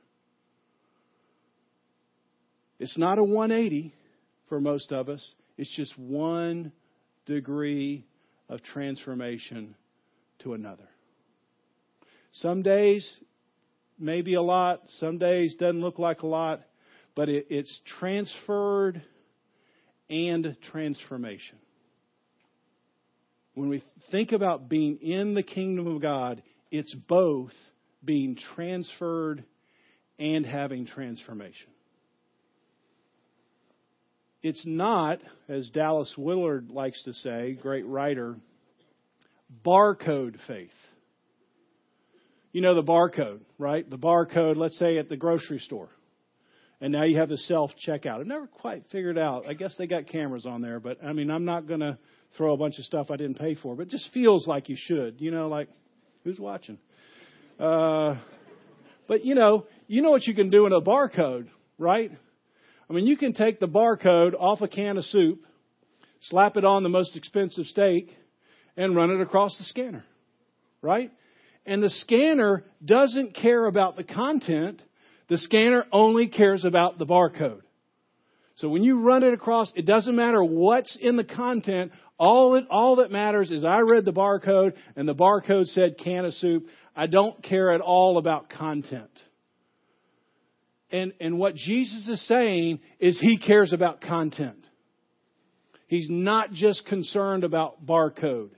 It's 2.78 2.98
not 2.98 3.18
a 3.18 3.24
180 3.24 3.94
for 4.48 4.60
most 4.60 4.92
of 4.92 5.08
us. 5.08 5.34
It's 5.56 5.74
just 5.76 5.96
one 5.98 6.72
degree 7.26 8.04
of 8.48 8.62
transformation 8.62 9.74
to 10.40 10.54
another. 10.54 10.88
Some 12.32 12.62
days, 12.62 13.08
maybe 13.98 14.34
a 14.34 14.42
lot. 14.42 14.82
Some 14.98 15.18
days, 15.18 15.54
doesn't 15.54 15.80
look 15.80 15.98
like 15.98 16.22
a 16.22 16.26
lot. 16.26 16.62
But 17.14 17.28
it, 17.28 17.46
it's 17.48 17.80
transferred 17.98 19.02
and 20.10 20.56
transformation. 20.72 21.58
When 23.54 23.68
we 23.68 23.84
think 24.10 24.32
about 24.32 24.68
being 24.68 24.98
in 24.98 25.34
the 25.34 25.44
kingdom 25.44 25.86
of 25.86 26.02
God, 26.02 26.42
it's 26.70 26.92
both 26.92 27.52
being 28.04 28.36
transferred 28.56 29.44
and 30.18 30.44
having 30.44 30.86
transformation. 30.86 31.68
It's 34.44 34.66
not, 34.66 35.20
as 35.48 35.70
Dallas 35.70 36.12
Willard 36.18 36.68
likes 36.68 37.02
to 37.04 37.14
say, 37.14 37.54
great 37.54 37.86
writer, 37.86 38.36
barcode 39.64 40.36
faith. 40.46 40.68
You 42.52 42.60
know 42.60 42.74
the 42.74 42.82
barcode, 42.82 43.40
right? 43.58 43.88
The 43.88 43.96
barcode, 43.96 44.58
let's 44.58 44.78
say 44.78 44.98
at 44.98 45.08
the 45.08 45.16
grocery 45.16 45.60
store. 45.60 45.88
And 46.82 46.92
now 46.92 47.04
you 47.04 47.16
have 47.16 47.30
the 47.30 47.38
self 47.38 47.70
checkout. 47.88 48.20
I've 48.20 48.26
never 48.26 48.46
quite 48.46 48.84
figured 48.92 49.16
out. 49.16 49.48
I 49.48 49.54
guess 49.54 49.74
they 49.78 49.86
got 49.86 50.08
cameras 50.08 50.44
on 50.44 50.60
there, 50.60 50.78
but 50.78 51.02
I 51.02 51.14
mean, 51.14 51.30
I'm 51.30 51.46
not 51.46 51.66
going 51.66 51.80
to 51.80 51.96
throw 52.36 52.52
a 52.52 52.58
bunch 52.58 52.78
of 52.78 52.84
stuff 52.84 53.06
I 53.10 53.16
didn't 53.16 53.38
pay 53.38 53.54
for, 53.54 53.74
but 53.74 53.86
it 53.86 53.88
just 53.88 54.10
feels 54.12 54.46
like 54.46 54.68
you 54.68 54.76
should. 54.78 55.22
You 55.22 55.30
know, 55.30 55.48
like, 55.48 55.70
who's 56.22 56.38
watching? 56.38 56.76
Uh, 57.58 58.16
but 59.08 59.24
you 59.24 59.34
know, 59.34 59.64
you 59.86 60.02
know 60.02 60.10
what 60.10 60.26
you 60.26 60.34
can 60.34 60.50
do 60.50 60.66
in 60.66 60.74
a 60.74 60.82
barcode, 60.82 61.46
right? 61.78 62.10
I 62.88 62.92
mean, 62.92 63.06
you 63.06 63.16
can 63.16 63.32
take 63.32 63.60
the 63.60 63.68
barcode 63.68 64.34
off 64.38 64.60
a 64.60 64.68
can 64.68 64.98
of 64.98 65.04
soup, 65.04 65.40
slap 66.22 66.56
it 66.56 66.64
on 66.64 66.82
the 66.82 66.88
most 66.88 67.16
expensive 67.16 67.66
steak, 67.66 68.14
and 68.76 68.94
run 68.94 69.10
it 69.10 69.20
across 69.20 69.56
the 69.58 69.64
scanner, 69.64 70.04
right? 70.82 71.10
And 71.66 71.82
the 71.82 71.90
scanner 71.90 72.64
doesn't 72.84 73.34
care 73.34 73.64
about 73.66 73.96
the 73.96 74.04
content. 74.04 74.82
The 75.28 75.38
scanner 75.38 75.86
only 75.92 76.28
cares 76.28 76.64
about 76.64 76.98
the 76.98 77.06
barcode. 77.06 77.62
So 78.56 78.68
when 78.68 78.84
you 78.84 79.00
run 79.00 79.24
it 79.24 79.32
across, 79.32 79.72
it 79.74 79.86
doesn't 79.86 80.14
matter 80.14 80.42
what's 80.44 80.96
in 81.00 81.16
the 81.16 81.24
content. 81.24 81.92
All 82.18 82.54
it, 82.54 82.66
all 82.70 82.96
that 82.96 83.10
matters 83.10 83.50
is 83.50 83.64
I 83.64 83.80
read 83.80 84.04
the 84.04 84.12
barcode 84.12 84.74
and 84.94 85.08
the 85.08 85.14
barcode 85.14 85.66
said 85.66 85.96
can 85.98 86.24
of 86.24 86.34
soup. 86.34 86.66
I 86.94 87.06
don't 87.06 87.42
care 87.42 87.72
at 87.72 87.80
all 87.80 88.18
about 88.18 88.50
content. 88.50 89.10
And, 90.94 91.12
and 91.18 91.40
what 91.40 91.56
Jesus 91.56 92.06
is 92.06 92.24
saying 92.28 92.78
is 93.00 93.18
he 93.18 93.36
cares 93.36 93.72
about 93.72 94.00
content. 94.00 94.64
He's 95.88 96.06
not 96.08 96.52
just 96.52 96.86
concerned 96.86 97.42
about 97.42 97.84
barcode. 97.84 98.50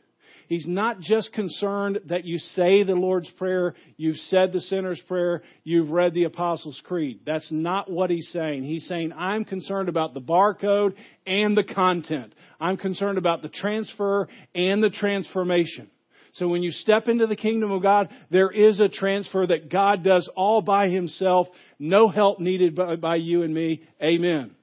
He's 0.46 0.66
not 0.68 1.00
just 1.00 1.32
concerned 1.32 1.98
that 2.08 2.26
you 2.26 2.36
say 2.36 2.82
the 2.82 2.92
Lord's 2.92 3.30
Prayer, 3.38 3.74
you've 3.96 4.18
said 4.18 4.52
the 4.52 4.60
sinner's 4.60 5.00
prayer, 5.08 5.44
you've 5.64 5.88
read 5.88 6.12
the 6.12 6.24
Apostles' 6.24 6.80
Creed. 6.84 7.20
That's 7.24 7.50
not 7.50 7.90
what 7.90 8.10
he's 8.10 8.28
saying. 8.32 8.64
He's 8.64 8.86
saying, 8.86 9.14
I'm 9.16 9.46
concerned 9.46 9.88
about 9.88 10.12
the 10.12 10.20
barcode 10.20 10.92
and 11.26 11.56
the 11.56 11.64
content. 11.64 12.34
I'm 12.60 12.76
concerned 12.76 13.16
about 13.16 13.40
the 13.40 13.48
transfer 13.48 14.28
and 14.54 14.82
the 14.82 14.90
transformation. 14.90 15.90
So 16.36 16.48
when 16.48 16.62
you 16.62 16.70
step 16.70 17.08
into 17.08 17.26
the 17.26 17.36
kingdom 17.36 17.70
of 17.70 17.82
God, 17.82 18.10
there 18.30 18.50
is 18.50 18.78
a 18.78 18.90
transfer 18.90 19.46
that 19.46 19.70
God 19.70 20.04
does 20.04 20.28
all 20.36 20.60
by 20.60 20.88
himself. 20.88 21.48
No 21.78 22.08
help 22.08 22.40
needed 22.40 22.74
by, 22.74 22.96
by 22.96 23.16
you 23.16 23.42
and 23.42 23.54
me. 23.54 23.82
Amen. 24.02 24.54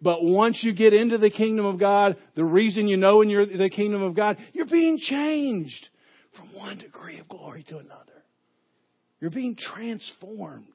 But 0.00 0.22
once 0.22 0.60
you 0.62 0.72
get 0.72 0.94
into 0.94 1.18
the 1.18 1.30
kingdom 1.30 1.66
of 1.66 1.80
God, 1.80 2.16
the 2.36 2.44
reason 2.44 2.86
you 2.86 2.96
know 2.96 3.22
in 3.22 3.28
your, 3.28 3.44
the 3.44 3.68
kingdom 3.70 4.02
of 4.02 4.14
God, 4.14 4.38
you're 4.52 4.66
being 4.66 4.98
changed 4.98 5.88
from 6.36 6.54
one 6.54 6.78
degree 6.78 7.18
of 7.18 7.28
glory 7.28 7.64
to 7.64 7.78
another. 7.78 8.04
You're 9.20 9.30
being 9.30 9.56
transformed. 9.56 10.66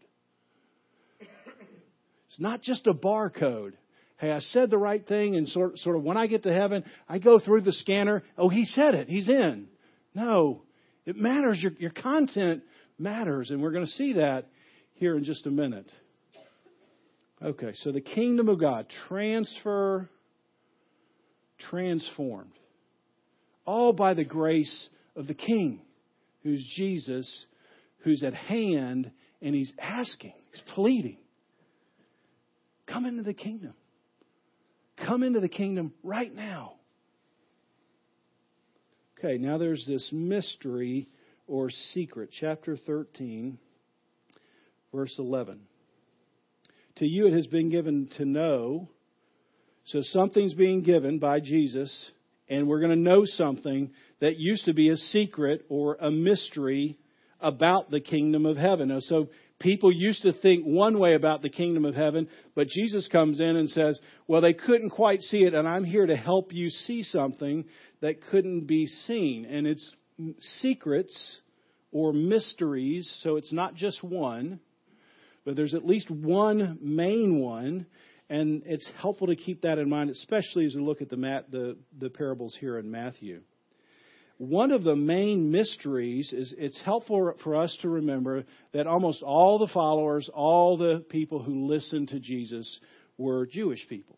It's 1.19 2.39
not 2.39 2.61
just 2.61 2.87
a 2.87 2.93
barcode. 2.93 3.73
Hey, 4.17 4.31
I 4.31 4.39
said 4.39 4.69
the 4.69 4.77
right 4.77 5.05
thing, 5.05 5.37
and 5.37 5.47
sort, 5.47 5.77
sort 5.77 5.95
of 5.95 6.03
when 6.03 6.17
I 6.17 6.27
get 6.27 6.43
to 6.43 6.53
heaven, 6.53 6.83
I 7.07 7.19
go 7.19 7.39
through 7.39 7.61
the 7.61 7.71
scanner. 7.71 8.23
Oh, 8.37 8.49
he 8.49 8.65
said 8.65 8.95
it. 8.95 9.07
He's 9.07 9.29
in. 9.29 9.69
No, 10.15 10.63
it 11.05 11.15
matters. 11.17 11.59
Your, 11.61 11.73
your 11.77 11.91
content 11.91 12.63
matters, 12.97 13.51
and 13.51 13.61
we're 13.61 13.71
going 13.71 13.85
to 13.85 13.91
see 13.91 14.13
that 14.13 14.47
here 14.93 15.17
in 15.17 15.23
just 15.25 15.45
a 15.45 15.51
minute. 15.51 15.87
Okay, 17.43 17.73
so 17.75 17.91
the 17.91 18.01
kingdom 18.01 18.47
of 18.47 18.59
God, 18.59 18.87
transfer, 19.07 20.09
transformed. 21.69 22.53
All 23.65 23.91
by 23.93 24.13
the 24.13 24.23
grace 24.23 24.89
of 25.15 25.27
the 25.27 25.33
King, 25.33 25.81
who's 26.43 26.65
Jesus, 26.77 27.45
who's 27.99 28.23
at 28.23 28.33
hand, 28.33 29.11
and 29.41 29.53
he's 29.53 29.73
asking, 29.79 30.33
he's 30.51 30.61
pleading, 30.73 31.17
come 32.87 33.05
into 33.05 33.23
the 33.23 33.33
kingdom. 33.33 33.73
come 34.97 35.23
into 35.23 35.39
the 35.39 35.49
kingdom 35.49 35.93
right 36.03 36.33
now. 36.33 36.73
Okay, 39.17 39.37
now 39.37 39.57
there's 39.57 39.85
this 39.87 40.09
mystery 40.11 41.07
or 41.47 41.69
secret. 41.69 42.31
Chapter 42.37 42.75
13, 42.75 43.57
verse 44.93 45.15
11. 45.17 45.61
To 46.97 47.05
you 47.05 47.27
it 47.27 47.33
has 47.33 47.47
been 47.47 47.69
given 47.69 48.09
to 48.17 48.25
know. 48.25 48.89
So 49.85 50.01
something's 50.01 50.53
being 50.53 50.81
given 50.81 51.19
by 51.19 51.39
Jesus, 51.39 52.11
and 52.49 52.67
we're 52.67 52.79
going 52.79 52.91
to 52.91 52.97
know 52.97 53.23
something 53.23 53.91
that 54.19 54.37
used 54.37 54.65
to 54.65 54.73
be 54.73 54.89
a 54.89 54.97
secret 54.97 55.65
or 55.69 55.95
a 55.95 56.11
mystery 56.11 56.97
about 57.39 57.91
the 57.91 58.01
kingdom 58.01 58.45
of 58.45 58.57
heaven. 58.57 58.99
So 59.01 59.29
people 59.59 59.91
used 59.91 60.23
to 60.23 60.33
think 60.33 60.63
one 60.65 60.99
way 60.99 61.15
about 61.15 61.41
the 61.41 61.49
kingdom 61.49 61.85
of 61.85 61.95
heaven, 61.95 62.27
but 62.55 62.67
Jesus 62.67 63.07
comes 63.07 63.39
in 63.39 63.55
and 63.55 63.69
says, 63.69 63.99
well, 64.27 64.41
they 64.41 64.53
couldn't 64.53 64.89
quite 64.89 65.21
see 65.21 65.43
it, 65.43 65.53
and 65.53 65.67
I'm 65.67 65.83
here 65.83 66.05
to 66.05 66.15
help 66.15 66.53
you 66.53 66.69
see 66.69 67.03
something 67.03 67.65
that 68.01 68.21
couldn't 68.29 68.67
be 68.67 68.85
seen. 68.85 69.45
And 69.45 69.65
it's 69.65 69.95
secrets 70.59 71.39
or 71.91 72.11
mysteries, 72.13 73.11
so 73.23 73.37
it's 73.37 73.53
not 73.53 73.75
just 73.75 74.03
one, 74.03 74.59
but 75.45 75.55
there's 75.55 75.73
at 75.73 75.85
least 75.85 76.09
one 76.09 76.77
main 76.81 77.41
one, 77.41 77.85
and 78.29 78.63
it's 78.65 78.89
helpful 78.99 79.27
to 79.27 79.35
keep 79.35 79.61
that 79.61 79.77
in 79.77 79.89
mind, 79.89 80.09
especially 80.09 80.65
as 80.65 80.75
we 80.75 80.81
look 80.81 81.01
at 81.01 81.09
the, 81.09 81.17
mat, 81.17 81.51
the, 81.51 81.77
the 81.97 82.09
parables 82.09 82.57
here 82.59 82.77
in 82.77 82.89
Matthew 82.91 83.41
one 84.37 84.71
of 84.71 84.83
the 84.83 84.95
main 84.95 85.51
mysteries 85.51 86.33
is 86.33 86.53
it's 86.57 86.81
helpful 86.81 87.33
for 87.43 87.55
us 87.55 87.77
to 87.81 87.89
remember 87.89 88.43
that 88.73 88.87
almost 88.87 89.23
all 89.23 89.59
the 89.59 89.71
followers, 89.73 90.29
all 90.33 90.77
the 90.77 91.05
people 91.09 91.41
who 91.41 91.67
listened 91.67 92.09
to 92.09 92.19
Jesus 92.19 92.79
were 93.17 93.45
Jewish 93.45 93.87
people. 93.87 94.17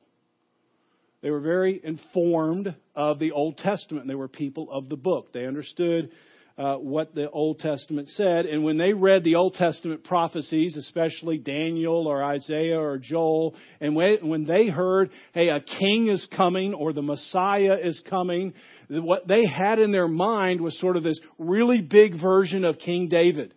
They 1.21 1.29
were 1.29 1.39
very 1.39 1.79
informed 1.83 2.75
of 2.95 3.19
the 3.19 3.31
Old 3.31 3.57
Testament. 3.57 4.07
They 4.07 4.15
were 4.15 4.27
people 4.27 4.71
of 4.71 4.89
the 4.89 4.95
book. 4.95 5.33
They 5.33 5.45
understood 5.45 6.11
uh, 6.57 6.75
what 6.75 7.13
the 7.13 7.29
Old 7.29 7.59
Testament 7.59 8.07
said. 8.09 8.45
And 8.47 8.63
when 8.63 8.77
they 8.77 8.93
read 8.93 9.23
the 9.23 9.35
Old 9.35 9.53
Testament 9.53 10.03
prophecies, 10.03 10.75
especially 10.75 11.37
Daniel 11.37 12.07
or 12.07 12.23
Isaiah 12.23 12.79
or 12.79 12.97
Joel, 12.97 13.55
and 13.79 13.95
when 13.95 14.45
they 14.45 14.67
heard, 14.67 15.11
hey, 15.33 15.49
a 15.49 15.59
king 15.59 16.07
is 16.07 16.27
coming 16.35 16.73
or 16.73 16.93
the 16.93 17.03
Messiah 17.03 17.77
is 17.81 18.01
coming, 18.09 18.53
what 18.89 19.27
they 19.27 19.45
had 19.45 19.77
in 19.77 19.91
their 19.91 20.07
mind 20.07 20.61
was 20.61 20.79
sort 20.79 20.97
of 20.97 21.03
this 21.03 21.19
really 21.37 21.81
big 21.81 22.19
version 22.19 22.65
of 22.65 22.79
King 22.79 23.07
David. 23.07 23.53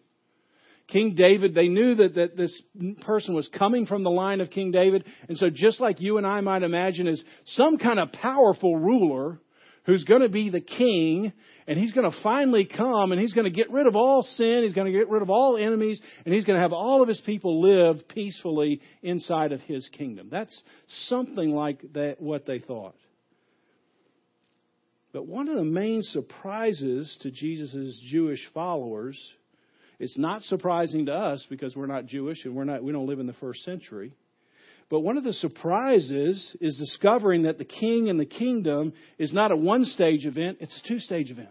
King 0.89 1.15
David, 1.15 1.55
they 1.55 1.69
knew 1.69 1.95
that, 1.95 2.17
that 2.17 2.37
this 2.37 2.61
person 3.03 3.35
was 3.35 3.49
coming 3.57 3.87
from 3.87 4.03
the 4.03 4.11
line 4.11 4.41
of 4.41 4.51
King 4.51 4.73
David. 4.73 5.05
And 5.29 5.39
so 5.39 5.49
just 5.49 5.81
like 5.81 6.01
you 6.01 6.19
and 6.19 6.27
I 6.27 6.41
might 6.41 6.65
imagine 6.65 7.07
is 7.07 7.25
some 7.47 7.79
kind 7.79 8.01
of 8.01 8.13
powerful 8.13 8.77
ruler 8.77 9.39
who's 9.85 10.05
going 10.05 10.23
to 10.23 10.29
be 10.29 10.51
the 10.51 10.61
king 10.61 11.33
and 11.67 11.79
he's 11.79 11.93
going 11.93 12.11
to 12.11 12.17
finally 12.23 12.67
come 12.67 13.13
and 13.13 13.21
he's 13.21 13.33
going 13.33 13.45
to 13.45 13.51
get 13.51 13.71
rid 13.71 13.87
of 13.87 13.97
all 13.97 14.23
sin. 14.23 14.63
He's 14.65 14.75
going 14.75 14.93
to 14.93 14.99
get 14.99 15.09
rid 15.09 15.23
of 15.23 15.31
all 15.31 15.57
enemies 15.57 16.01
and 16.25 16.35
he's 16.35 16.45
going 16.45 16.57
to 16.57 16.63
have 16.63 16.73
all 16.73 17.03
of 17.03 17.09
his 17.09 17.21
people 17.25 17.63
live 17.63 18.09
peacefully 18.09 18.81
inside 19.03 19.53
of 19.53 19.61
his 19.63 19.89
kingdom. 19.89 20.29
That's 20.31 20.63
something 20.87 21.51
like 21.51 21.81
that, 21.95 22.21
what 22.21 22.47
they 22.47 22.59
thought. 22.59 22.95
But 25.13 25.27
one 25.27 25.49
of 25.49 25.57
the 25.57 25.65
main 25.65 26.03
surprises 26.03 27.17
to 27.23 27.31
Jesus' 27.31 28.01
Jewish 28.11 28.47
followers, 28.55 29.19
it's 29.99 30.17
not 30.17 30.43
surprising 30.43 31.07
to 31.07 31.13
us 31.13 31.45
because 31.51 31.75
we're 31.75 31.87
not 31.87 32.07
Jewish 32.07 32.45
and 32.45 32.55
we're 32.55 32.65
not, 32.65 32.85
we 32.85 32.93
don't 32.93 33.07
live 33.07 33.19
in 33.19 33.27
the 33.27 33.33
first 33.35 33.65
century. 33.65 34.15
But 34.91 35.01
one 35.01 35.17
of 35.17 35.23
the 35.25 35.33
surprises 35.33 36.57
is 36.61 36.77
discovering 36.77 37.43
that 37.43 37.59
the 37.59 37.65
king 37.65 38.11
and 38.11 38.19
the 38.19 38.27
kingdom 38.27 38.93
is 39.19 39.33
not 39.33 39.53
a 39.53 39.57
one 39.57 39.85
stage 39.85 40.27
event, 40.27 40.59
it's 40.61 40.83
a 40.85 40.89
two 40.89 40.99
stage 40.99 41.31
event. 41.31 41.49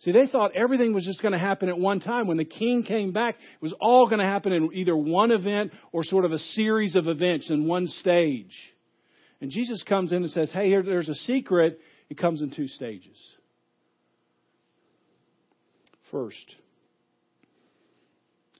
See, 0.00 0.10
they 0.10 0.26
thought 0.26 0.56
everything 0.56 0.92
was 0.92 1.04
just 1.04 1.22
going 1.22 1.32
to 1.32 1.38
happen 1.38 1.68
at 1.68 1.78
one 1.78 2.00
time. 2.00 2.26
When 2.26 2.36
the 2.36 2.44
king 2.44 2.82
came 2.82 3.12
back, 3.12 3.36
it 3.36 3.62
was 3.62 3.72
all 3.80 4.06
going 4.06 4.18
to 4.18 4.24
happen 4.24 4.52
in 4.52 4.70
either 4.74 4.96
one 4.96 5.30
event 5.30 5.70
or 5.92 6.02
sort 6.02 6.24
of 6.24 6.32
a 6.32 6.38
series 6.40 6.96
of 6.96 7.06
events 7.06 7.48
in 7.48 7.68
one 7.68 7.86
stage. 7.86 8.52
And 9.40 9.52
Jesus 9.52 9.84
comes 9.84 10.10
in 10.10 10.24
and 10.24 10.30
says, 10.30 10.50
Hey, 10.52 10.66
here, 10.66 10.82
there's 10.82 11.08
a 11.08 11.14
secret. 11.14 11.78
It 12.10 12.18
comes 12.18 12.42
in 12.42 12.50
two 12.50 12.66
stages. 12.66 13.16
First, 16.10 16.56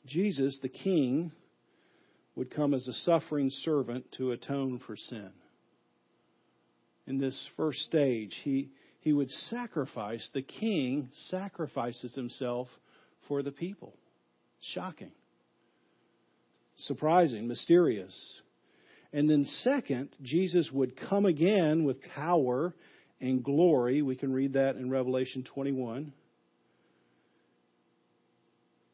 Jesus, 0.06 0.56
the 0.62 0.68
king, 0.68 1.32
would 2.34 2.50
come 2.50 2.74
as 2.74 2.86
a 2.88 2.92
suffering 2.92 3.50
servant 3.50 4.06
to 4.16 4.32
atone 4.32 4.80
for 4.86 4.96
sin. 4.96 5.30
In 7.06 7.18
this 7.18 7.48
first 7.56 7.80
stage, 7.80 8.34
he, 8.42 8.70
he 9.00 9.12
would 9.12 9.30
sacrifice, 9.30 10.28
the 10.32 10.42
king 10.42 11.10
sacrifices 11.28 12.14
himself 12.14 12.68
for 13.28 13.42
the 13.42 13.50
people. 13.50 13.94
Shocking. 14.72 15.10
Surprising, 16.78 17.48
mysterious. 17.48 18.14
And 19.12 19.28
then, 19.28 19.44
second, 19.44 20.10
Jesus 20.22 20.70
would 20.72 20.96
come 20.96 21.26
again 21.26 21.84
with 21.84 22.02
power 22.14 22.74
and 23.20 23.44
glory. 23.44 24.00
We 24.00 24.16
can 24.16 24.32
read 24.32 24.54
that 24.54 24.76
in 24.76 24.90
Revelation 24.90 25.44
21. 25.44 26.12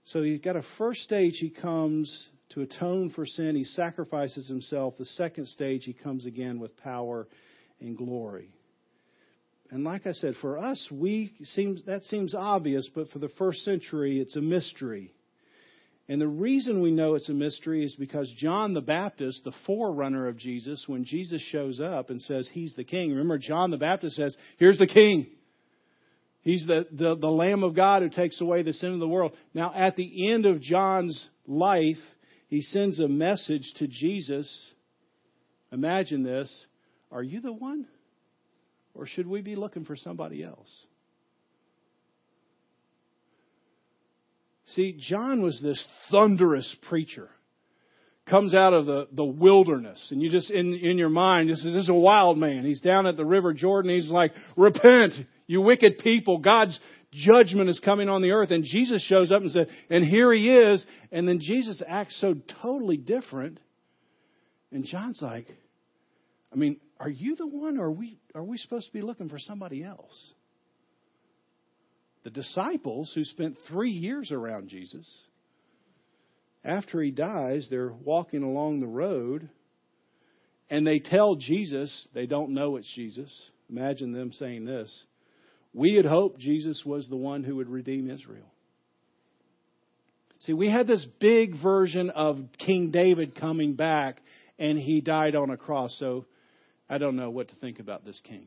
So 0.07 0.23
you've 0.23 0.43
got 0.43 0.57
a 0.57 0.63
first 0.79 1.03
stage, 1.03 1.37
he 1.39 1.51
comes 1.51 2.29
to 2.51 2.63
atone 2.63 3.11
for 3.11 3.27
sin. 3.27 3.57
He 3.57 3.65
sacrifices 3.65 4.49
himself. 4.49 4.95
The 4.99 5.05
second 5.05 5.49
stage, 5.49 5.85
he 5.85 5.93
comes 5.93 6.27
again 6.27 6.59
with 6.59 6.77
power 6.79 7.27
and 7.81 7.97
glory. 7.97 8.51
And 9.71 9.85
like 9.85 10.07
I 10.07 10.13
said, 10.13 10.35
for 10.41 10.59
us, 10.59 10.89
we 10.91 11.35
seems 11.43 11.85
that 11.85 12.03
seems 12.05 12.35
obvious, 12.35 12.89
but 12.95 13.11
for 13.11 13.19
the 13.19 13.29
first 13.39 13.65
century, 13.65 14.19
it's 14.19 14.37
a 14.37 14.41
mystery. 14.41 15.13
And 16.11 16.19
the 16.19 16.29
reason 16.29 16.81
we 16.81 16.91
know 16.91 17.17
it's 17.17 17.29
a 17.29 17.35
mystery 17.35 17.85
is 17.85 17.95
because 17.95 18.33
John 18.39 18.73
the 18.73 18.81
Baptist, 18.81 19.45
the 19.45 19.53
forerunner 19.67 20.27
of 20.27 20.39
Jesus, 20.39 20.85
when 20.87 21.05
Jesus 21.05 21.43
shows 21.43 21.81
up 21.81 22.09
and 22.09 22.23
says 22.23 22.49
he's 22.51 22.75
the 22.77 22.85
king, 22.85 23.11
remember 23.11 23.37
John 23.37 23.71
the 23.71 23.77
Baptist 23.77 24.17
says, 24.17 24.35
Here's 24.57 24.79
the 24.79 24.87
king. 24.87 25.27
He's 26.41 26.67
the, 26.67 26.87
the, 26.91 27.15
the 27.15 27.29
Lamb 27.29 27.63
of 27.63 27.77
God 27.77 28.01
who 28.01 28.09
takes 28.09 28.41
away 28.41 28.63
the 28.63 28.73
sin 28.73 28.95
of 28.95 29.01
the 29.01 29.09
world. 29.09 29.33
Now, 29.53 29.75
at 29.75 29.97
the 29.97 30.31
end 30.31 30.47
of 30.47 30.63
John's 30.63 31.29
life, 31.47 31.99
he 32.49 32.63
sends 32.63 32.99
a 32.99 33.09
message 33.09 33.73
to 33.77 33.87
Jesus. 33.87 34.51
Imagine 35.71 36.23
this. 36.23 36.53
Are 37.13 37.23
you 37.23 37.41
the 37.41 37.53
one? 37.53 37.87
Or 38.95 39.07
should 39.07 39.27
we 39.27 39.43
be 39.43 39.55
looking 39.55 39.85
for 39.85 39.97
somebody 39.97 40.43
else? 40.43 40.69
See, 44.69 44.97
John 44.99 45.43
was 45.43 45.61
this 45.63 45.83
thunderous 46.11 46.75
preacher. 46.89 47.29
Comes 48.29 48.55
out 48.55 48.75
of 48.75 48.85
the, 48.85 49.09
the 49.13 49.25
wilderness, 49.25 50.09
and 50.11 50.21
you 50.21 50.29
just 50.29 50.51
in 50.51 50.75
in 50.75 50.99
your 50.99 51.09
mind, 51.09 51.49
this 51.49 51.65
is, 51.65 51.73
this 51.73 51.85
is 51.85 51.89
a 51.89 51.95
wild 51.95 52.37
man. 52.37 52.63
He's 52.63 52.83
down 52.83 53.07
at 53.07 53.17
the 53.17 53.25
River 53.25 53.55
Jordan. 53.55 53.91
He's 53.91 54.11
like, 54.11 54.33
"Repent, 54.55 55.15
you 55.47 55.63
wicked 55.63 55.97
people! 56.01 56.37
God's 56.37 56.79
judgment 57.13 57.71
is 57.71 57.81
coming 57.81 58.09
on 58.09 58.23
the 58.23 58.33
earth. 58.33 58.51
And 58.51 58.65
Jesus 58.65 59.03
shows 59.03 59.33
up 59.33 59.43
and 59.43 59.51
says, 59.51 59.67
and 59.91 60.05
here 60.05 60.33
he 60.33 60.51
is. 60.51 60.85
And 61.11 61.29
then 61.29 61.41
Jesus 61.41 61.83
acts 61.87 62.21
so 62.21 62.35
totally 62.63 62.97
different. 62.97 63.59
And 64.71 64.85
John's 64.85 65.21
like, 65.23 65.47
I 66.53 66.57
mean, 66.57 66.79
are 67.01 67.09
you 67.09 67.37
the 67.37 67.47
one 67.47 67.79
or 67.79 67.87
are 67.87 67.93
we, 67.93 68.19
are 68.35 68.45
we 68.45 68.59
supposed 68.59 68.87
to 68.87 68.93
be 68.93 69.03
looking 69.03 69.29
for 69.29 69.39
somebody 69.39 69.83
else? 69.83 70.33
The 72.25 72.31
disciples 72.31 73.13
who 73.15 73.25
spent 73.25 73.59
three 73.69 73.93
years 73.93 74.33
around 74.33 74.69
Jesus, 74.69 75.09
after 76.65 77.01
he 77.01 77.11
dies, 77.11 77.69
they're 77.71 77.93
walking 77.93 78.43
along 78.43 78.81
the 78.81 78.87
road 78.87 79.49
and 80.69 80.87
they 80.87 80.99
tell 80.99 81.37
Jesus, 81.37 82.09
they 82.13 82.27
don't 82.27 82.53
know 82.53 82.77
it's 82.77 82.93
Jesus. 82.95 83.33
Imagine 83.71 84.13
them 84.13 84.33
saying 84.33 84.65
this 84.65 85.05
we 85.79 85.95
had 85.95 86.05
hoped 86.05 86.41
Jesus 86.41 86.83
was 86.85 87.09
the 87.09 87.17
one 87.17 87.45
who 87.45 87.57
would 87.57 87.69
redeem 87.69 88.11
Israel. 88.11 88.53
See, 90.41 90.53
we 90.53 90.69
had 90.69 90.89
this 90.89 91.07
big 91.21 91.55
version 91.63 92.11
of 92.11 92.41
King 92.59 92.91
David 92.91 93.37
coming 93.37 93.75
back, 93.75 94.19
and 94.59 94.77
he 94.77 95.01
died 95.01 95.37
on 95.37 95.51
a 95.51 95.57
cross. 95.57 95.97
So 96.01 96.27
I 96.91 96.99
don't 96.99 97.15
know 97.15 97.31
what 97.31 97.49
to 97.51 97.55
think 97.55 97.79
about 97.79 98.05
this 98.05 98.21
king. 98.25 98.47